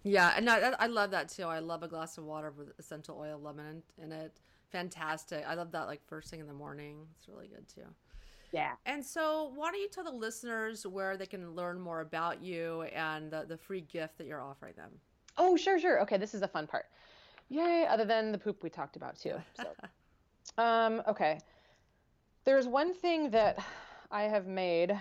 [0.03, 1.45] Yeah, and I, I love that too.
[1.45, 4.41] I love a glass of water with essential oil, lemon in it.
[4.71, 5.45] Fantastic.
[5.47, 7.07] I love that like first thing in the morning.
[7.17, 7.87] It's really good too.
[8.53, 8.73] Yeah.
[8.87, 12.83] And so, why don't you tell the listeners where they can learn more about you
[12.95, 14.91] and the, the free gift that you're offering them?
[15.37, 16.01] Oh, sure, sure.
[16.03, 16.87] Okay, this is the fun part.
[17.49, 19.35] Yay, other than the poop we talked about too.
[19.55, 19.65] So.
[20.63, 21.39] um, okay.
[22.45, 23.63] There's one thing that
[24.11, 24.99] I have made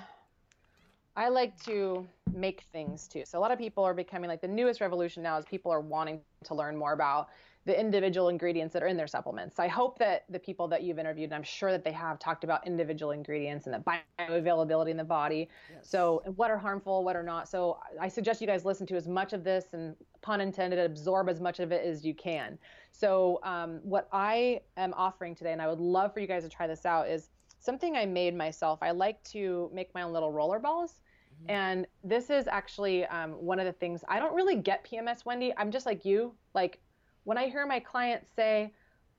[1.19, 3.23] I like to make things too.
[3.25, 5.81] So a lot of people are becoming like the newest revolution now is people are
[5.81, 7.27] wanting to learn more about
[7.65, 9.57] the individual ingredients that are in their supplements.
[9.57, 12.19] So I hope that the people that you've interviewed, and I'm sure that they have
[12.19, 15.49] talked about individual ingredients and the bioavailability in the body.
[15.69, 15.89] Yes.
[15.89, 17.49] So what are harmful, what are not.
[17.49, 21.27] So I suggest you guys listen to as much of this and pun intended, absorb
[21.27, 22.57] as much of it as you can.
[22.93, 26.49] So um, what I am offering today, and I would love for you guys to
[26.49, 28.79] try this out, is something I made myself.
[28.81, 31.01] I like to make my own little roller balls.
[31.41, 31.51] Mm-hmm.
[31.51, 35.53] And this is actually um, one of the things I don't really get PMS, Wendy.
[35.57, 36.33] I'm just like you.
[36.53, 36.79] Like
[37.23, 38.73] when I hear my clients say,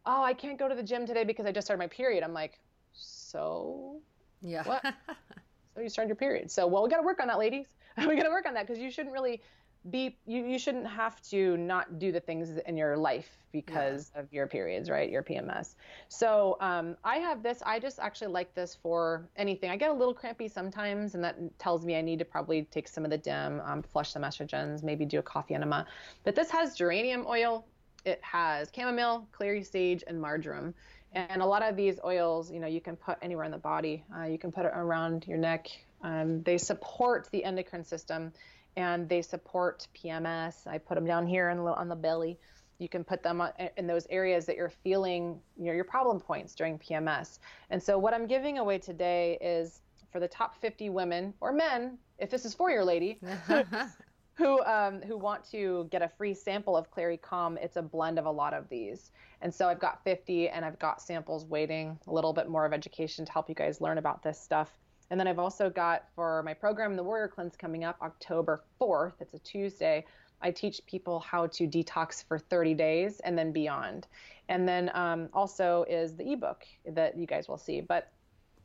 [0.07, 2.35] "Oh, I can't go to the gym today because I just started my period," I'm
[2.35, 2.59] like,
[2.93, 4.01] "So,
[4.43, 4.83] yeah, what?
[5.75, 6.51] so you started your period?
[6.51, 7.67] So, well, we got to work on that, ladies.
[7.99, 9.41] we got to work on that because you shouldn't really
[9.89, 14.21] be you, you shouldn't have to not do the things in your life because yeah.
[14.21, 15.09] of your periods right?
[15.11, 15.75] Your pms
[16.09, 19.71] so um, i have this i just actually like this for anything.
[19.71, 22.89] I get a little crampy sometimes and that tells me i need to probably take
[22.89, 25.87] some of the dim um, flush some estrogens maybe do a coffee enema.
[26.25, 27.65] But this has geranium oil.
[28.05, 30.75] It has chamomile clary sage and marjoram.
[31.13, 34.05] And a lot of these oils you know you can put anywhere in the body.
[34.15, 35.69] Uh, you can put it around your neck.
[36.03, 38.33] Um, they support the endocrine system
[38.81, 40.67] and they support PMS.
[40.67, 42.39] I put them down here on the, on the belly.
[42.79, 43.43] You can put them
[43.77, 47.39] in those areas that you're feeling you know, your problem points during PMS.
[47.69, 51.99] And so, what I'm giving away today is for the top 50 women or men,
[52.19, 53.21] if this is for your lady,
[54.35, 57.59] who um, who want to get a free sample of Clary Calm.
[57.59, 59.11] It's a blend of a lot of these,
[59.43, 61.99] and so I've got 50, and I've got samples waiting.
[62.07, 64.71] A little bit more of education to help you guys learn about this stuff.
[65.11, 69.15] And then I've also got for my program, the Warrior Cleanse, coming up October 4th.
[69.21, 70.05] It's a Tuesday.
[70.41, 74.07] I teach people how to detox for 30 days and then beyond.
[74.49, 77.81] And then um, also is the ebook that you guys will see.
[77.81, 78.11] But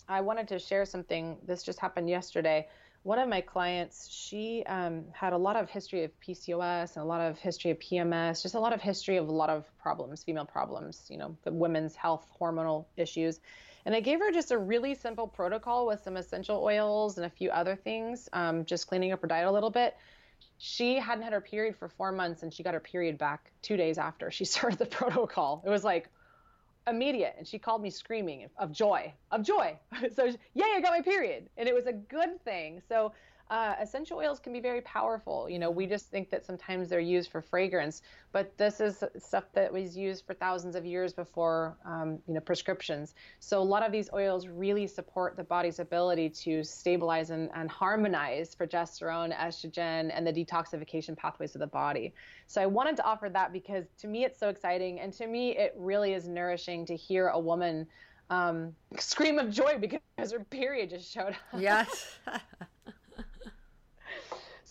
[0.07, 1.37] I wanted to share something.
[1.45, 2.67] This just happened yesterday.
[3.03, 7.07] One of my clients, she um, had a lot of history of PCOS and a
[7.07, 10.23] lot of history of PMS, just a lot of history of a lot of problems,
[10.23, 13.41] female problems, you know, the women's health, hormonal issues.
[13.85, 17.29] And I gave her just a really simple protocol with some essential oils and a
[17.29, 19.95] few other things, um, just cleaning up her diet a little bit.
[20.57, 23.77] She hadn't had her period for four months and she got her period back two
[23.77, 25.61] days after she started the protocol.
[25.65, 26.09] It was like
[26.87, 27.35] immediate.
[27.37, 29.77] And she called me screaming of joy, of joy.
[30.15, 31.49] so, yay, I got my period.
[31.57, 32.81] And it was a good thing.
[32.87, 33.11] So,
[33.49, 35.47] uh, essential oils can be very powerful.
[35.49, 39.43] You know, we just think that sometimes they're used for fragrance, but this is stuff
[39.53, 43.13] that was used for thousands of years before, um, you know, prescriptions.
[43.39, 47.69] So a lot of these oils really support the body's ability to stabilize and, and
[47.69, 52.15] harmonize progesterone, estrogen, and the detoxification pathways of the body.
[52.47, 55.55] So I wanted to offer that because to me it's so exciting, and to me
[55.55, 57.85] it really is nourishing to hear a woman
[58.31, 61.59] um, scream of joy because her period just showed up.
[61.59, 62.17] Yes.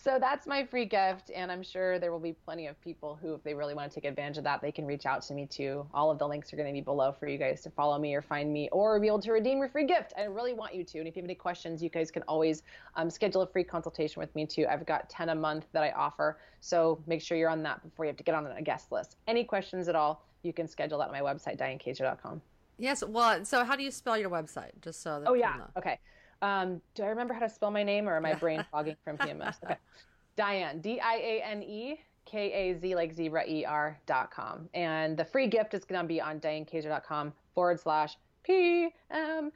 [0.05, 3.33] So that's my free gift, and I'm sure there will be plenty of people who,
[3.33, 5.47] if they really want to take advantage of that, they can reach out to me
[5.47, 5.83] too.
[5.95, 8.13] All of the links are going to be below for you guys to follow me
[8.13, 10.13] or find me or be able to redeem your free gift.
[10.15, 10.99] I really want you to.
[10.99, 12.61] And if you have any questions, you guys can always
[12.95, 14.67] um, schedule a free consultation with me too.
[14.69, 18.05] I've got 10 a month that I offer, so make sure you're on that before
[18.05, 19.15] you have to get on a guest list.
[19.25, 22.43] Any questions at all, you can schedule that on my website, dianekazer.com.
[22.77, 23.03] Yes.
[23.03, 24.79] Well, so how do you spell your website?
[24.83, 25.27] Just so that.
[25.27, 25.61] Oh yeah.
[25.75, 25.97] Okay.
[26.41, 29.17] Um, do I remember how to spell my name, or am I brain fogging from
[29.17, 29.63] PMS?
[29.63, 29.77] Okay,
[30.35, 34.69] Diane, D I A N E K A Z like zebra E R dot com,
[34.73, 38.17] and the free gift is going to be on dianekazer.com forward slash
[38.47, 39.51] PMS,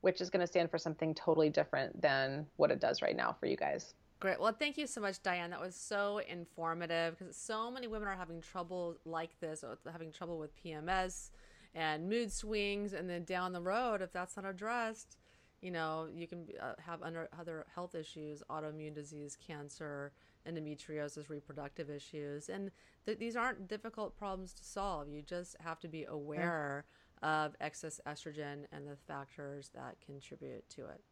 [0.00, 3.34] which is going to stand for something totally different than what it does right now
[3.38, 3.94] for you guys.
[4.20, 4.40] Great.
[4.40, 5.50] Well, thank you so much, Diane.
[5.50, 10.10] That was so informative because so many women are having trouble like this, or having
[10.10, 11.30] trouble with PMS
[11.74, 15.18] and mood swings, and then down the road, if that's not addressed,
[15.60, 20.12] you know, you can uh, have under other health issues, autoimmune disease, cancer,
[20.48, 22.70] endometriosis, reproductive issues, and
[23.06, 25.08] th- these aren't difficult problems to solve.
[25.08, 26.84] You just have to be aware
[27.22, 27.44] yeah.
[27.44, 31.02] of excess estrogen and the factors that contribute to it.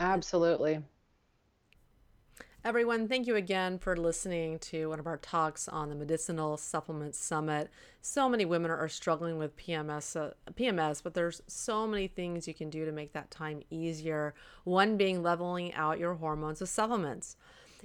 [0.00, 0.80] Absolutely.
[2.64, 7.16] Everyone, thank you again for listening to one of our talks on the Medicinal Supplement
[7.16, 7.68] Summit.
[8.02, 12.54] So many women are struggling with PMS, uh, PMS, but there's so many things you
[12.54, 14.32] can do to make that time easier.
[14.62, 17.36] One being leveling out your hormones with supplements.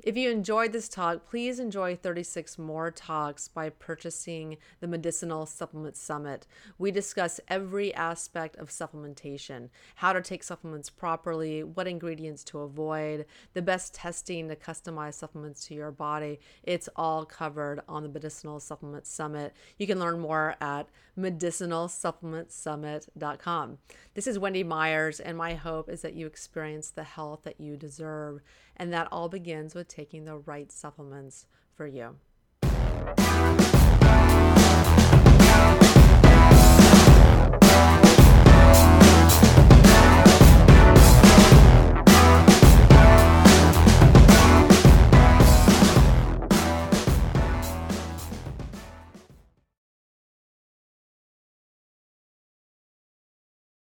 [0.03, 5.97] If you enjoyed this talk, please enjoy 36 more talks by purchasing the Medicinal Supplement
[5.97, 6.45] Summit.
[6.77, 13.25] We discuss every aspect of supplementation how to take supplements properly, what ingredients to avoid,
[13.53, 16.39] the best testing to customize supplements to your body.
[16.61, 19.55] It's all covered on the Medicinal Supplement Summit.
[19.79, 23.77] You can learn more at medicinalsupplementsummit.com.
[24.13, 27.75] This is Wendy Myers, and my hope is that you experience the health that you
[27.75, 28.41] deserve.
[28.77, 32.15] And that all begins with taking the right supplements for you.